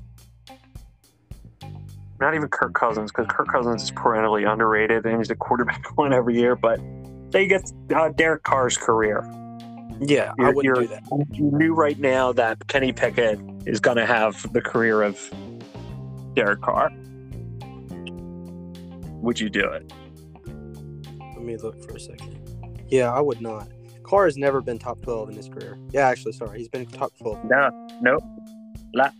[2.20, 6.12] not even Kirk Cousins because Kirk Cousins is perennially underrated and he's a quarterback one
[6.12, 6.78] every year, but
[7.32, 9.28] say he gets uh, Derek Carr's career.
[10.00, 11.36] Yeah, I You're- wouldn't you're- do that.
[11.36, 15.18] you knew right now that Kenny Pickett is going to have the career of
[16.34, 16.92] Derek Carr.
[19.22, 19.92] Would you do it?
[21.46, 22.38] Me look for a second.
[22.88, 23.68] Yeah, I would not.
[24.02, 25.78] Carr has never been top twelve in his career.
[25.92, 27.44] Yeah, actually, sorry, he's been top twelve.
[27.44, 27.70] No,
[28.00, 28.22] nope.
[28.94, 29.10] La-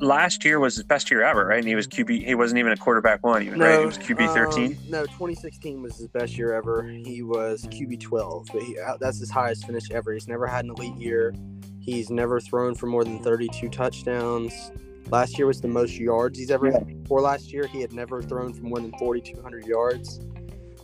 [0.00, 1.58] last year was his best year ever, right?
[1.58, 2.24] And he was QB.
[2.26, 3.80] He wasn't even a quarterback one, even right?
[3.80, 4.72] He was QB thirteen.
[4.72, 6.82] um, no, 2016 was his best year ever.
[6.82, 10.12] He was QB 12, but he, uh, that's his highest finish ever.
[10.14, 11.34] He's never had an elite year.
[11.80, 14.70] He's never thrown for more than 32 touchdowns.
[15.10, 17.02] Last year was the most yards he's ever had.
[17.04, 20.20] Before last year, he had never thrown for more than 4,200 yards.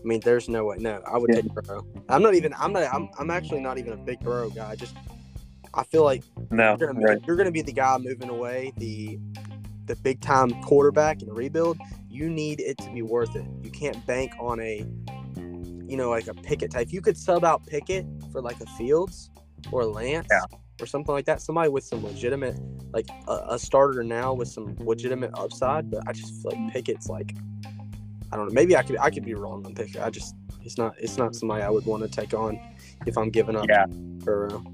[0.02, 0.76] I mean, there's no way.
[0.78, 1.42] No, I would Yeah.
[1.42, 1.86] take Burrow.
[2.08, 2.52] I'm not even.
[2.58, 2.92] I'm not.
[2.92, 4.74] I'm, I'm actually not even a big Burrow guy.
[4.74, 4.96] Just
[5.74, 7.18] I feel like no, you're gonna, be, right.
[7.26, 9.18] you're gonna be the guy moving away, the
[9.86, 11.78] the big time quarterback in the rebuild.
[12.08, 13.44] You need it to be worth it.
[13.62, 14.84] You can't bank on a,
[15.88, 16.88] you know, like a Pickett type.
[16.92, 19.30] You could sub out Pickett for like a Fields
[19.70, 20.42] or a Lance Yeah.
[20.80, 21.40] or something like that.
[21.40, 22.58] Somebody with some legitimate,
[22.92, 25.90] like a, a starter now with some legitimate upside.
[25.90, 27.34] But I just feel like Pickett's like,
[28.32, 28.52] I don't know.
[28.54, 30.00] Maybe I could I could be wrong on Pickett.
[30.02, 32.58] I just it's not it's not somebody I would want to take on
[33.06, 33.66] if I'm giving up.
[33.68, 33.86] Yeah.
[33.88, 34.64] Burrow.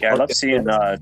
[0.00, 0.96] Yeah, I love seeing uh,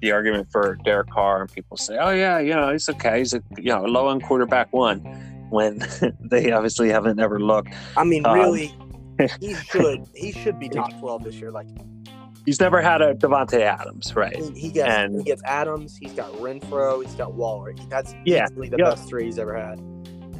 [0.00, 3.18] the argument for Derek Carr, and people say, "Oh yeah, you know, he's okay.
[3.18, 5.00] He's a you know low end quarterback one,"
[5.50, 5.84] when
[6.20, 7.74] they obviously haven't ever looked.
[7.96, 8.74] I mean, Um, really,
[9.40, 11.50] he should he should be top twelve this year.
[11.50, 11.66] Like
[12.46, 14.34] He's never had a Davante Adams, right?
[14.56, 17.72] he, gets And- he gets Adams, he's got Renfrow, he's got Waller.
[17.88, 18.90] That's Yeah, easily the yeah.
[18.90, 19.78] best three he's ever had.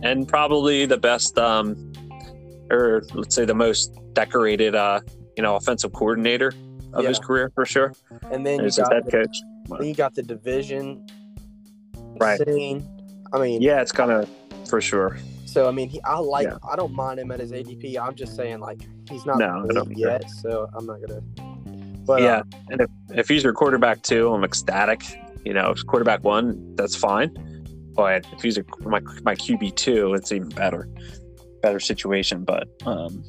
[0.03, 1.92] And probably the best, um,
[2.70, 5.00] or let's say the most decorated, uh,
[5.36, 6.53] you know, offensive coordinator
[6.92, 7.92] of his career for sure.
[8.30, 9.36] And then you As his got head the, coach.
[9.78, 11.07] then you got the division
[12.20, 12.38] Right.
[12.46, 12.86] scene.
[13.32, 14.28] I mean, Yeah, it's kind of
[14.68, 15.16] for sure.
[15.46, 16.59] so I mean, he, I like Yeah.
[16.70, 17.96] I don't mind him at his ADP.
[17.98, 21.20] I'm just saying like he's not No, yet, so I'm not gonna.
[22.05, 25.03] But yeah, uh, and if, if he's your quarterback two, I'm ecstatic.
[25.44, 27.30] You know, quarterback one, that's fine.
[27.95, 30.88] But if he's a, my my QB two, it's even better,
[31.62, 32.45] better situation.
[32.45, 33.22] But um,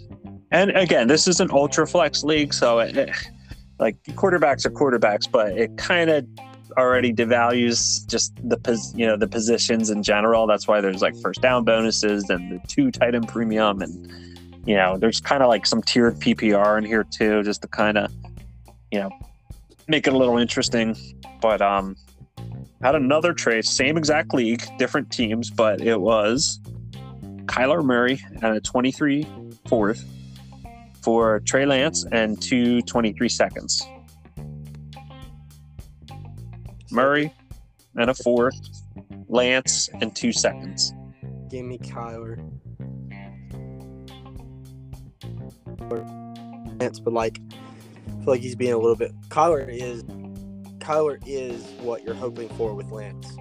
[0.51, 3.09] and again, this is an ultra flex league, so it, it-
[3.79, 6.25] like quarterbacks are quarterbacks, but it kind of
[6.77, 10.45] already devalues just the pos, you know the positions in general.
[10.47, 14.11] That's why there's like first down bonuses and the two tight end premium, and
[14.65, 17.97] you know there's kind of like some tiered PPR in here too, just to kind
[17.97, 18.11] of
[18.91, 19.09] you know
[19.87, 20.95] make it a little interesting.
[21.41, 21.95] But um,
[22.83, 26.59] had another trade, same exact league, different teams, but it was
[27.45, 29.25] Kyler Murray at a 23
[29.67, 30.03] fourth
[31.01, 33.87] for Trey Lance and two 23 seconds.
[36.91, 37.33] Murray
[37.95, 38.55] and a fourth,
[39.29, 40.93] Lance and two seconds.
[41.49, 42.37] give me Kyler.
[46.79, 47.39] Lance, But like,
[48.07, 49.13] I feel like he's being a little bit.
[49.29, 50.03] Kyler is,
[50.83, 53.35] Kyler is what you're hoping for with Lance.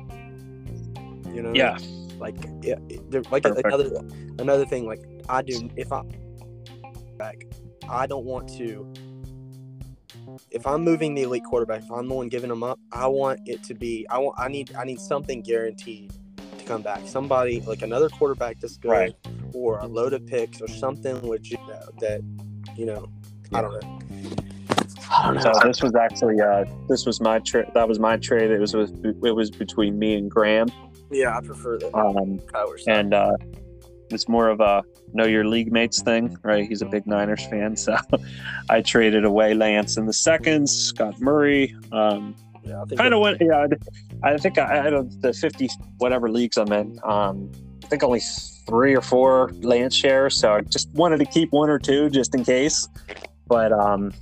[1.34, 1.52] You know.
[1.54, 1.78] Yeah,
[2.18, 2.76] Like, yeah,
[3.30, 3.66] like Perfect.
[3.66, 3.90] another
[4.38, 4.86] another thing.
[4.86, 6.02] Like, I do if I
[7.16, 7.44] back,
[7.88, 8.92] I don't want to.
[10.50, 13.40] If I'm moving the elite quarterback, if I'm the one giving them up, I want
[13.46, 14.06] it to be.
[14.08, 14.38] I want.
[14.38, 14.74] I need.
[14.74, 16.12] I need something guaranteed
[16.58, 17.00] to come back.
[17.06, 19.16] Somebody like another quarterback that's good, Right.
[19.52, 22.20] or a load of picks, or something legit that, that
[22.76, 23.08] you know.
[23.52, 23.98] I don't know.
[25.10, 25.52] I don't know.
[25.52, 27.66] So this was actually uh, this was my trade.
[27.74, 28.50] That was my trade.
[28.50, 28.92] It was with,
[29.24, 30.68] it was between me and Graham.
[31.10, 32.98] Yeah, I prefer the Um, Kyler style.
[32.98, 33.36] and uh,
[34.10, 34.82] it's more of a
[35.12, 36.66] know your league mates thing, right?
[36.66, 37.96] He's a big Niners fan, so
[38.70, 41.74] I traded away Lance in the seconds, Scott Murray.
[41.92, 42.34] Um,
[42.64, 43.66] yeah, I think kind of went, yeah.
[44.22, 47.50] I I think I out of the fifty whatever leagues I'm in, um,
[47.84, 48.20] I think only
[48.68, 52.34] three or four Lance shares, so I just wanted to keep one or two just
[52.34, 52.88] in case.
[53.48, 54.12] But um,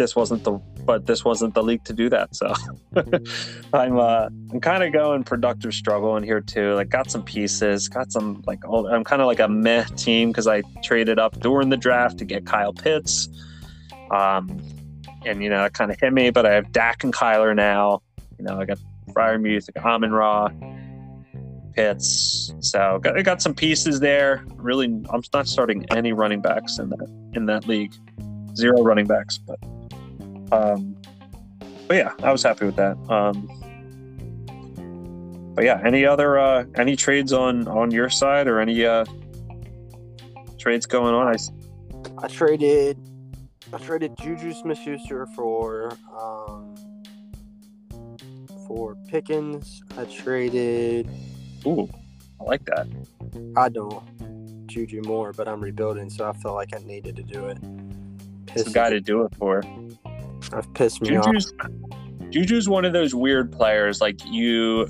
[0.00, 0.52] this wasn't the
[0.86, 2.34] but this wasn't the league to do that.
[2.34, 2.54] So
[3.74, 6.72] I'm uh I'm kind of going productive struggle in here too.
[6.72, 10.30] Like got some pieces, got some like old, I'm kind of like a meh team
[10.30, 13.28] because I traded up during the draft to get Kyle Pitts.
[14.10, 14.58] Um,
[15.26, 18.00] and you know that kind of hit me, but I have Dak and Kyler now.
[18.38, 18.78] You know I got
[19.12, 20.48] Friar Music, Amon Ra,
[21.74, 22.54] Pitts.
[22.60, 24.46] So got, got some pieces there.
[24.54, 27.92] Really, I'm not starting any running backs in that in that league.
[28.56, 29.60] Zero running backs, but
[30.52, 30.96] um,
[31.88, 32.96] but yeah, I was happy with that.
[33.08, 33.48] Um,
[35.54, 39.04] but yeah, any other uh, any trades on on your side or any uh,
[40.58, 41.28] trades going on?
[41.28, 41.36] I,
[42.24, 42.98] I traded
[43.72, 46.74] I traded Juju Smith Schuster for um
[48.66, 49.82] for Pickens.
[49.98, 51.08] I traded
[51.66, 51.88] ooh,
[52.40, 52.86] I like that.
[53.56, 57.46] I don't Juju more, but I'm rebuilding, so I felt like I needed to do
[57.46, 57.58] it.
[58.54, 59.62] It's the guy to do it for.
[60.52, 61.26] I've pissed me off.
[61.26, 61.52] Juju's
[62.30, 64.00] Juju's one of those weird players.
[64.00, 64.86] Like you,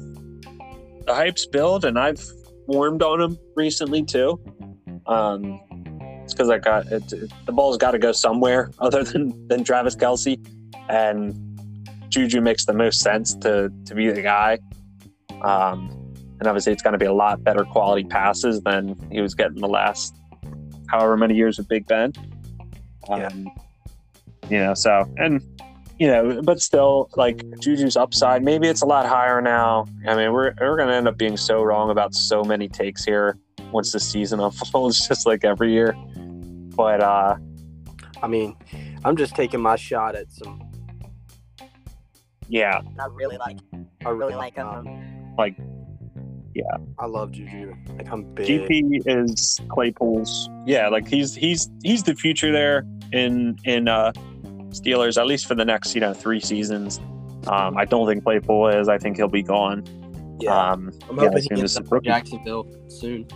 [1.06, 2.22] the hype's built, and I've
[2.66, 4.38] warmed on him recently too.
[5.06, 5.60] Um,
[6.22, 9.64] it's because I got it, it- the ball's got to go somewhere other than than
[9.64, 10.38] Travis Kelce,
[10.88, 11.34] and
[12.10, 14.58] Juju makes the most sense to to be the guy.
[15.42, 15.96] Um,
[16.38, 19.60] and obviously, it's going to be a lot better quality passes than he was getting
[19.60, 20.14] the last
[20.88, 22.12] however many years with Big Ben.
[23.08, 23.28] Yeah.
[24.50, 25.40] You know, so and
[26.00, 29.86] you know, but still, like Juju's upside, maybe it's a lot higher now.
[30.06, 33.36] I mean, we're we're gonna end up being so wrong about so many takes here
[33.70, 35.94] once the season unfolds, just like every year.
[36.74, 37.36] But uh,
[38.22, 38.56] I mean,
[39.04, 40.70] I'm just taking my shot at some.
[42.48, 43.58] yeah, I really like.
[44.04, 45.34] I Really like um.
[45.36, 45.56] Like,
[46.54, 46.64] yeah.
[46.98, 47.74] I love Juju.
[47.98, 48.46] Like I'm big.
[48.46, 50.48] GP is Claypool's.
[50.66, 54.12] Yeah, like he's he's he's the future there in in uh,
[54.70, 56.98] Steelers at least for the next you know three seasons.
[57.46, 58.88] Um, I don't think Claypool is.
[58.88, 59.84] I think he'll be gone.
[60.40, 63.26] Yeah, Um, I'm hoping he gets as the up for rookie- Jacksonville soon.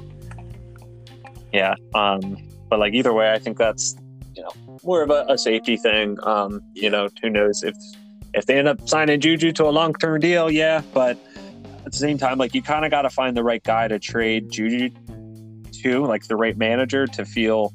[1.53, 1.75] Yeah.
[1.95, 2.37] Um,
[2.69, 3.95] but like either way, I think that's
[4.35, 6.19] you know more of a, a safety thing.
[6.25, 7.75] Um, you know, who knows if
[8.35, 10.83] if they end up signing Juju to a long term deal, yeah.
[10.93, 11.19] But
[11.85, 13.99] at the same time, like you kind of got to find the right guy to
[13.99, 14.91] trade Juju
[15.83, 17.73] to, like the right manager to feel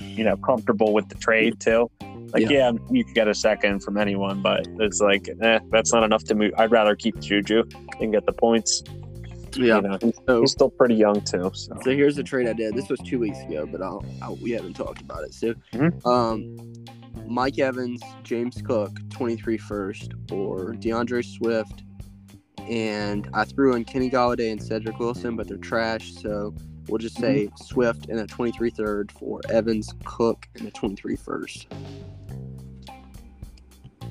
[0.00, 1.90] you know comfortable with the trade too.
[2.34, 6.02] Like yeah, you could get a second from anyone, but it's like eh, that's not
[6.02, 6.52] enough to move.
[6.58, 7.62] I'd rather keep Juju
[8.00, 8.82] and get the points.
[9.56, 9.76] Yeah.
[9.76, 11.52] You know, he's, So, he's still pretty young too.
[11.54, 12.74] So so here's the trade I did.
[12.74, 15.32] This was two weeks ago, but I'll, I'll we haven't talked about it.
[15.32, 16.04] So, Mhm.
[16.04, 16.72] um,
[17.28, 21.84] Mike Evans, James Cook, 23 first, or D'Andre Swift,
[22.68, 26.14] and I threw in Kenny Golladay and Cedric Wilson, but they're trash.
[26.14, 26.52] So
[26.88, 31.68] we'll just say Swift and a 23 third for Evans, Cook, and a 23 first.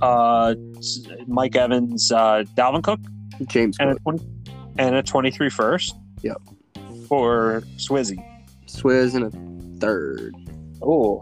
[0.01, 0.55] Uh,
[1.27, 2.99] Mike Evans, uh, Dalvin Cook,
[3.47, 4.25] James and a Cook, 20,
[4.77, 5.95] and a 23 first.
[6.21, 6.37] Yep.
[7.07, 8.23] For Swizzy.
[8.67, 10.35] Swizz, and a third.
[10.81, 11.21] Oh,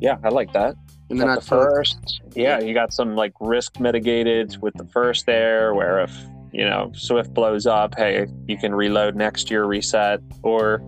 [0.00, 0.74] yeah, I like that.
[1.10, 2.20] And then I the first.
[2.34, 6.14] Yeah, you got some like risk mitigated with the first there, where if
[6.52, 10.86] you know Swift blows up, hey, you can reload next year, reset, or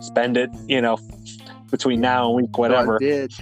[0.00, 0.50] spend it.
[0.66, 0.96] You know,
[1.70, 2.96] between now and week So whatever.
[2.96, 3.34] I did.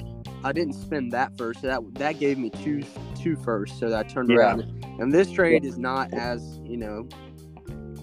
[0.47, 1.61] I didn't spend that first.
[1.61, 2.83] So that that gave me two
[3.21, 3.79] two first.
[3.79, 4.37] So that I turned Yeah.
[4.37, 4.85] around.
[5.01, 7.09] And this trade is not as you know,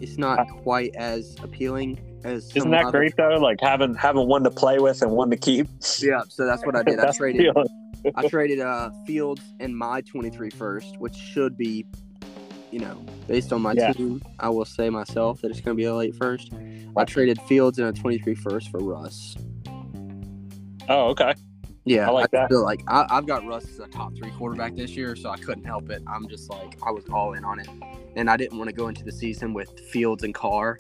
[0.01, 2.53] it's not quite as appealing as.
[2.55, 3.37] Isn't that other- great though?
[3.39, 5.67] Like having having one to play with and one to keep.
[6.01, 6.21] Yeah.
[6.27, 6.99] So that's what I did.
[6.99, 7.55] I traded.
[8.15, 11.85] I traded uh Fields and my 23 first, which should be,
[12.69, 12.97] you know,
[13.29, 13.93] based on my Yeah.
[13.93, 14.21] team.
[14.39, 16.51] I will say myself that it's going to be a late first.
[16.97, 19.37] I traded Fields and a 23 first for Russ.
[20.89, 21.33] Oh, okay.
[21.86, 22.49] Yeah, I like that.
[22.49, 25.38] Feel like I, I've got Russ as a top three quarterback this year, so I
[25.38, 26.01] couldn't help it.
[26.07, 27.67] I'm just like I was all in on it,
[28.15, 30.79] and I didn't want to go into the season with Fields and Carr.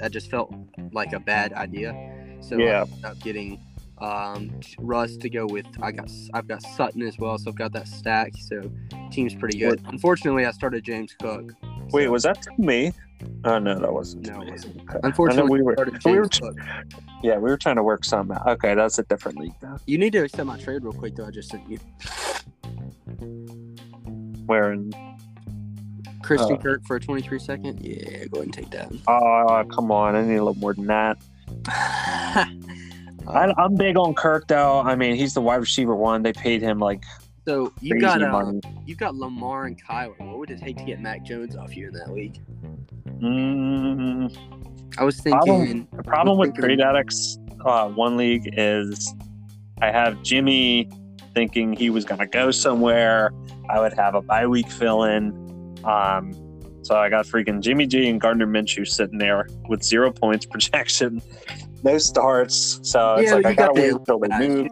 [0.00, 0.52] That just felt
[0.92, 1.92] like a bad idea.
[2.40, 2.80] So Yeah.
[2.80, 3.60] I ended up getting
[3.98, 5.66] um, Russ to go with.
[5.80, 8.32] I got I've got Sutton as well, so I've got that stack.
[8.38, 8.70] So
[9.10, 9.80] team's pretty good.
[9.86, 11.52] Unfortunately, I started James Cook.
[11.92, 12.92] Wait, was that to me?
[13.44, 14.26] Oh no, that wasn't.
[14.26, 14.80] No, it wasn't.
[14.82, 14.98] Okay.
[15.02, 15.78] Unfortunately, we were.
[15.78, 16.58] I we were James Cook.
[17.22, 18.46] yeah, we were trying to work something out.
[18.48, 19.78] Okay, that's a different league now.
[19.86, 21.26] You need to accept my trade real quick, though.
[21.26, 21.78] I just sent you.
[24.46, 26.58] Wearing in Christian Uh.
[26.58, 27.80] Kirk for a 23 second.
[27.80, 28.92] Yeah, go ahead and take that.
[29.06, 30.16] Oh, come on.
[30.16, 31.18] I need a little more than that.
[31.68, 34.80] I, I'm big on Kirk, though.
[34.80, 36.22] I mean, he's the wide receiver one.
[36.22, 37.04] They paid him like
[37.46, 38.52] so you got uh,
[38.86, 40.18] you got Lamar and Kyler.
[40.20, 42.38] What would it take to get Mac Jones off you in that league?
[43.20, 44.36] Mm,
[44.98, 45.88] I was Problem- thinking.
[45.96, 49.14] the problem with thinking- trade addicts, uh, one league is
[49.80, 50.88] I have Jimmy
[51.34, 53.32] thinking he was going to go somewhere.
[53.70, 55.32] I would have a bye week fill in.
[55.84, 56.32] Um,
[56.82, 61.22] so I got freaking Jimmy G and Gardner Minshew sitting there with zero points projection,
[61.82, 62.80] no starts.
[62.82, 64.68] So it's Yeah, like I got to wait until they move.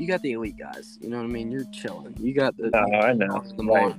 [0.00, 0.98] You got the elite guys.
[1.02, 1.50] You know what I mean?
[1.50, 2.14] You're chilling.
[2.18, 2.70] You got the.
[2.70, 3.44] No, I know.
[3.58, 3.88] Lamar.
[3.88, 3.96] Right.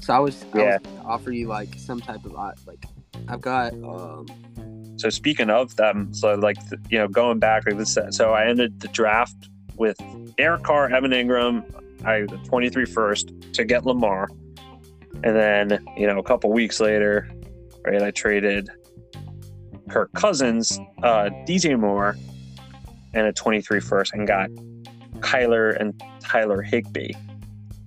[0.00, 0.78] So I was, I Yeah.
[0.82, 2.84] was offer you like some type of uh, like.
[3.28, 4.26] I've got um
[4.96, 6.56] So speaking of them, so like
[6.90, 9.96] you know, going back like this, so I ended the draft with
[10.36, 11.62] Derek Carr, Evan Engram,
[12.04, 14.28] I the 23 first to get Lamar,
[15.22, 17.30] and then you know a couple weeks later,
[17.86, 18.68] right, I traded
[19.88, 22.16] Kirk Cousins, uh, DJ Moore,
[23.14, 24.50] and a 23 first, and got
[25.24, 27.12] Kyler and Tyler Higbee.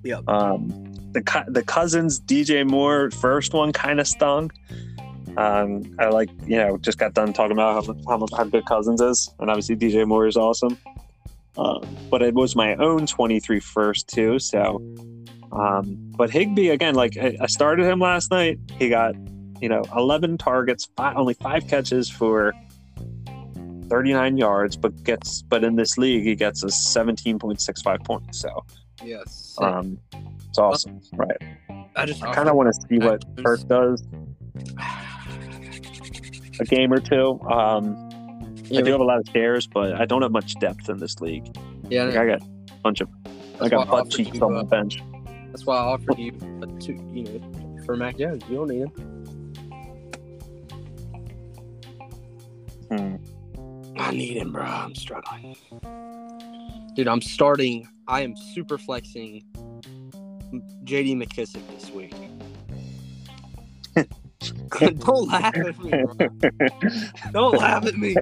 [0.03, 0.27] Yep.
[0.27, 0.69] Um,
[1.13, 4.51] the the Cousins DJ Moore first one kind of stung.
[5.37, 9.01] Um, I like, you know, just got done talking about how, how, how good Cousins
[9.01, 10.77] is, and obviously DJ Moore is awesome.
[11.57, 14.39] Um, but it was my own 23 first too.
[14.39, 14.81] So,
[15.51, 18.59] um, but Higbee again, like I, I started him last night.
[18.79, 19.15] He got,
[19.61, 22.53] you know, 11 targets, five, only five catches for
[23.89, 28.39] 39 yards, but gets, but in this league he gets a 17.65 points.
[28.39, 28.65] So,
[29.03, 29.55] yes.
[29.59, 29.99] um,
[30.47, 31.37] it's awesome, right?
[31.95, 34.03] I just I kind of want to see what Kirk does
[36.59, 37.39] a game or two.
[37.49, 38.07] Um,
[38.75, 41.19] I do have a lot of shares, but I don't have much depth in this
[41.21, 41.55] league.
[41.89, 43.09] Yeah, Like, I got a bunch of
[43.61, 45.01] I got butt cheeks on the uh, bench.
[45.47, 46.93] that's why I offered you a two.
[47.13, 48.89] You know, for Mac Jones, you don't need him.
[52.89, 53.36] Hmm.
[53.99, 54.63] I need him, bro.
[54.63, 55.55] I'm struggling.
[56.95, 57.87] Dude, I'm starting.
[58.07, 59.43] I am super flexing
[60.83, 62.15] JD McKissic this week.
[64.99, 66.29] Don't laugh at me, bro.
[67.31, 68.15] Don't laugh at me.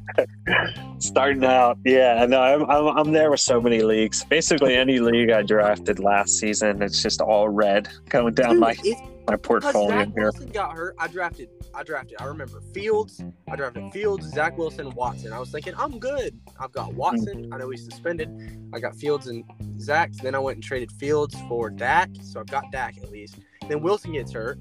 [1.00, 4.24] Starting out, yeah, no, I'm, I'm I'm there with so many leagues.
[4.24, 8.76] Basically, any league I drafted last season, it's just all red going down Dude, my
[8.84, 10.24] it's my portfolio Zach here.
[10.24, 10.96] Wilson got hurt.
[11.00, 11.50] I drafted.
[11.74, 12.18] I drafted.
[12.20, 13.24] I remember Fields.
[13.50, 15.34] I drafted Fields, Zach Wilson, Watson.
[15.34, 16.40] I was thinking I'm good.
[16.60, 17.52] I've got Watson.
[17.52, 18.30] I know he's suspended.
[18.74, 19.44] I got Fields and
[19.80, 20.12] Zach.
[20.14, 22.10] Then I went and traded Fields for Dak.
[22.22, 23.38] So I've got Dak at least.
[23.68, 24.60] Then Wilson gets hurt.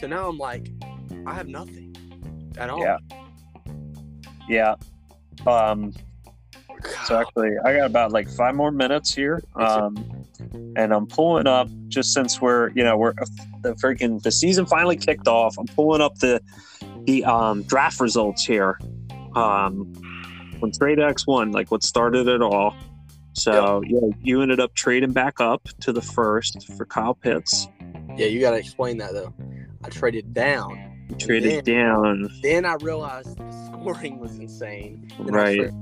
[0.00, 0.70] So now I'm like,
[1.26, 1.94] I have nothing
[2.58, 2.80] at all.
[2.80, 2.98] Yeah.
[4.48, 4.74] Yeah.
[5.46, 5.92] Um.
[7.04, 9.42] So actually, I got about like five more minutes here.
[9.54, 10.25] Um,
[10.76, 13.14] and I'm pulling up just since we're you know we're
[13.62, 15.56] the freaking the season finally kicked off.
[15.58, 16.40] I'm pulling up the
[17.04, 18.78] the um draft results here.
[19.34, 19.92] Um,
[20.60, 22.74] when Trade X won, like what started it all.
[23.34, 27.68] So yeah, you ended up trading back up to the first for Kyle Pitts.
[28.16, 29.34] Yeah, you got to explain that though.
[29.84, 31.06] I traded down.
[31.10, 35.08] You traded down Then I realized the scoring was insane.
[35.18, 35.72] Then right tra-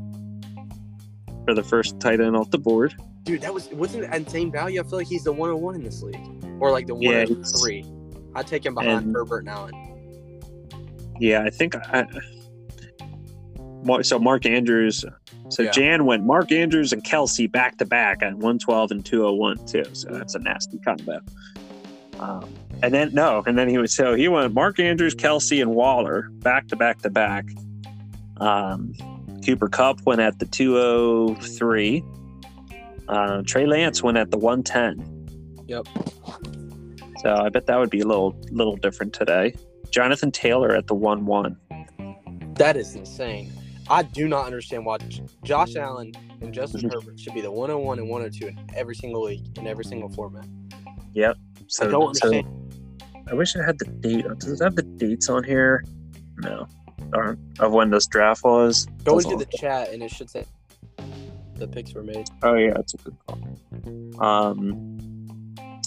[1.45, 2.95] for the first tight end off the board.
[3.25, 4.81] Dude, that was wasn't that insane value.
[4.81, 6.21] I feel like he's the 101 in this league,
[6.61, 7.85] or like the Yeah, 103.
[8.35, 9.75] I'd take him behind and- Herbert and Allen.
[11.21, 12.07] Yeah, I think I.
[14.03, 15.05] So Mark Andrews.
[15.51, 15.71] So Yeah.
[15.71, 19.85] Jan went Mark Andrews and Kelce back to back at 112 and 201 too.
[19.93, 21.21] So that's a nasty combo.
[22.19, 22.49] Um,
[22.83, 26.29] and then no, and then he was so he went Mark Andrews, Kelce, and Waller
[26.41, 27.47] back to back to back.
[28.39, 28.95] Um,
[29.45, 32.03] Cooper Kupp went at the 203.
[33.09, 35.65] Uh, Trey Lance went at the 110.
[35.67, 35.87] Yep.
[37.21, 39.55] So I bet that would be a little little different today.
[39.91, 41.57] Jonathan Taylor at the 1 1.
[42.57, 43.53] That is insane.
[43.89, 44.99] I do not understand why
[45.43, 46.95] Josh Allen and Justin Mhm.
[46.95, 50.47] Herbert should be the 101 and 102 in every single league in every single format.
[51.67, 52.43] So, I don't so.
[53.31, 54.27] I wish it had the date.
[54.39, 55.83] Does it have the dates on here?
[56.39, 56.67] No.
[57.11, 57.39] Darn.
[57.59, 58.87] Of when this draft was.
[59.05, 60.45] Go into the chat and it should say
[61.57, 62.29] the picks were made.
[62.43, 63.39] Oh yeah, that's a good call.
[64.21, 64.99] Um,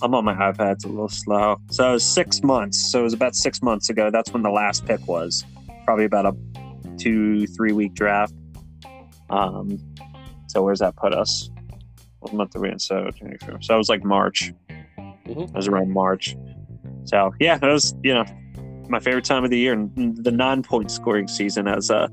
[0.01, 0.73] I'm on my iPad.
[0.73, 1.57] It's a little slow.
[1.71, 2.77] So it was six months.
[2.91, 4.09] So it was about six months ago.
[4.11, 5.43] That's when the last pick was.
[5.85, 6.35] Probably about a
[6.97, 8.33] two, three week draft.
[9.29, 9.79] Um,
[10.47, 11.49] so where's that put us?
[12.19, 12.79] What month are we in?
[12.79, 13.09] So,
[13.61, 14.53] so it was like March.
[14.99, 15.49] Mhm.
[15.49, 16.35] It was around March.
[17.05, 18.25] So yeah, it was you know
[18.89, 22.07] my favorite time of the year and the non-point scoring season, as uh,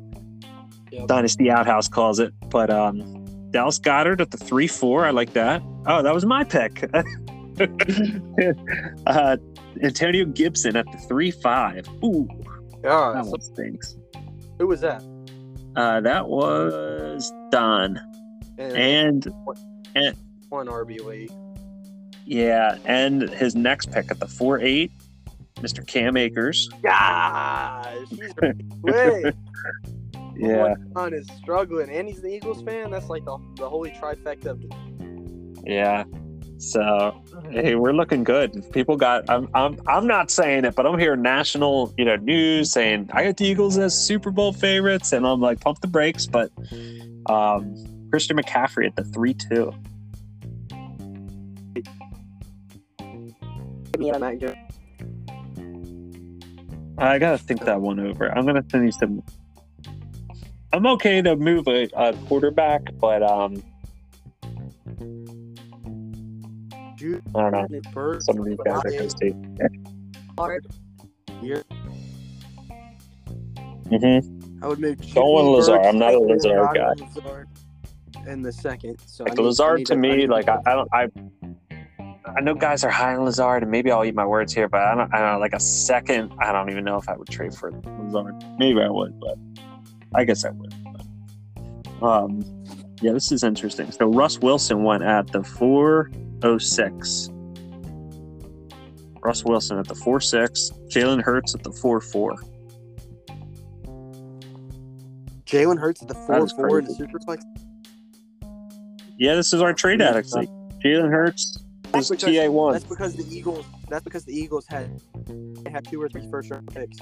[0.91, 1.09] Yep.
[1.09, 2.33] Dynasty Outhouse calls it.
[2.51, 3.24] But um,
[3.55, 5.07] Dallas Goedert at the three four.
[5.07, 5.63] I like that.
[5.87, 6.91] Oh, that was my pick.
[9.07, 9.37] uh,
[9.81, 11.87] Antonio Gibson at the three five.
[12.03, 12.29] Ooh,
[12.83, 13.13] Yeah.
[13.15, 13.97] that one stinks.
[14.59, 15.05] who was that?
[15.77, 18.01] Uh, that was done.
[18.59, 19.25] And,
[19.95, 20.17] And
[20.49, 21.31] one RB league.
[22.25, 24.91] yeah, and his next pick at the four eight,
[25.57, 25.87] Mr.
[25.87, 26.69] Cam Akers.
[26.83, 27.87] Gosh.
[30.37, 32.91] Yeah, One is struggling, and he's an Eagles fan.
[32.91, 34.59] That's like the, the holy trifecta.
[35.64, 36.05] Yeah.
[36.59, 38.64] So hey, we're looking good.
[38.72, 39.28] People got.
[39.28, 39.49] I'm.
[39.55, 39.78] I'm.
[39.87, 43.47] I'm not saying it, but I'm hearing national, you know, news saying I got the
[43.47, 46.26] Eagles as Super Bowl favorites, and I'm like, pump the brakes.
[46.26, 46.51] But
[47.26, 47.74] um,
[48.11, 49.72] Christian McCaffrey at the three two.
[53.99, 54.57] Yeah, Mac Jones.
[56.97, 58.30] I gotta think that one over.
[58.37, 59.22] I'm gonna send you some.
[60.75, 63.62] I'm okay to move a, a quarterback, but um,
[66.97, 67.81] Jude I don't know.
[67.93, 68.25] Bird.
[68.25, 69.33] Some of these guys can see.
[70.37, 70.66] Hard.
[73.85, 74.64] Mm-hmm.
[74.64, 74.99] I would move.
[75.14, 75.87] Going Jeudy Lazard.
[75.87, 76.93] I'm not a Lazard guy.
[77.14, 77.49] Lazard
[78.27, 81.07] In the second, so Like need- Lazard to me, like I, I don't, I,
[82.37, 84.81] I know guys are high on Lazard, and maybe I'll eat my words here, but
[84.81, 86.33] I don't, I don't know, like a second.
[86.41, 87.70] I don't even know if I would trade for
[88.01, 88.35] Lazard.
[88.59, 89.39] Maybe I would, but
[90.15, 90.75] I guess I would.
[92.01, 92.43] But, um,
[93.01, 93.91] yeah, this is interesting.
[93.93, 96.11] So Russ Wilson went at the four
[96.43, 97.29] oh six.
[99.23, 100.71] Russ Wilson at the four six.
[100.89, 102.37] Jalen Hurts at the four four.
[105.47, 107.43] Jalen Hurts at the That four four in the superflex.
[109.19, 110.49] Yeah, this is our trade addicts league.
[110.85, 111.59] Jalen Hurts
[111.93, 112.73] That's because- TA one.
[112.73, 113.65] That's because the Eagles.
[113.89, 115.01] That's because the Eagles had
[115.65, 116.99] they had two or three first round picks.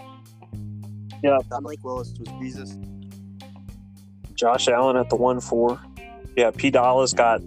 [1.22, 1.38] Yeah.
[1.48, 2.76] Dominic Willis was Jesus.
[4.42, 5.80] Josh Allen at the one four.
[6.36, 7.40] Yeah, P Dallas got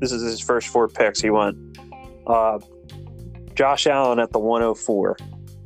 [0.00, 1.20] this is his first four picks.
[1.20, 1.54] He went
[2.26, 2.58] uh,
[3.54, 5.18] Josh Allen at the one oh four,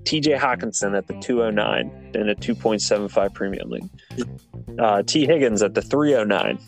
[0.02, 3.88] TJ Hockenson at the two oh nine, and a two point seven five premium league.
[4.80, 6.58] Uh, Tee Higgins at the three oh nine.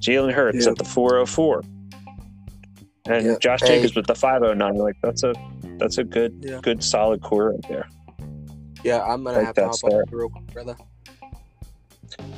[0.00, 0.72] Jalen Hurts Yeah.
[0.72, 1.62] at the four oh four.
[3.08, 3.36] And Yeah.
[3.40, 3.76] Josh Hey.
[3.78, 4.74] Jacobs with the five oh nine.
[4.74, 5.32] Like that's a
[5.78, 6.60] that's a good Yeah.
[6.62, 7.88] good solid core right there.
[8.84, 10.02] Yeah, I'm gonna Like have to that's hop fair.
[10.02, 10.76] off real quick, brother.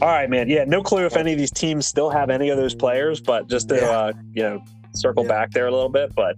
[0.01, 0.49] All right, man.
[0.49, 3.49] Yeah, no clue if any of these teams still have any of those players, but
[3.49, 3.91] just to Yeah.
[3.91, 4.63] uh, you know
[4.95, 5.29] circle Yeah.
[5.29, 6.15] back there a little bit.
[6.15, 6.37] But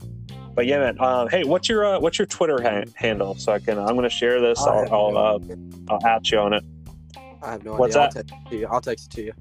[0.54, 1.00] but yeah, man.
[1.00, 3.34] Um, hey, what's your uh, what's your Twitter ha- handle?
[3.34, 4.58] So I can I'm going to share this.
[4.66, 5.38] I I'll I'll, no uh.
[5.90, 6.64] I'll at you on it.
[7.42, 8.22] I have no what's idea.
[8.24, 8.32] that?
[8.32, 8.66] I'll text it to you.
[8.70, 9.32] I'll text it to you.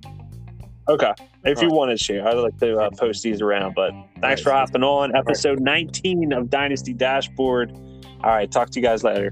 [0.89, 1.13] Okay,
[1.45, 1.77] if you All right.
[1.77, 3.75] want to share, I'd like to uh, post these around.
[3.75, 3.91] But
[4.21, 7.71] thanks for hopping on episode 19 of Dynasty Dashboard.
[8.23, 9.31] All right, talk to you guys later.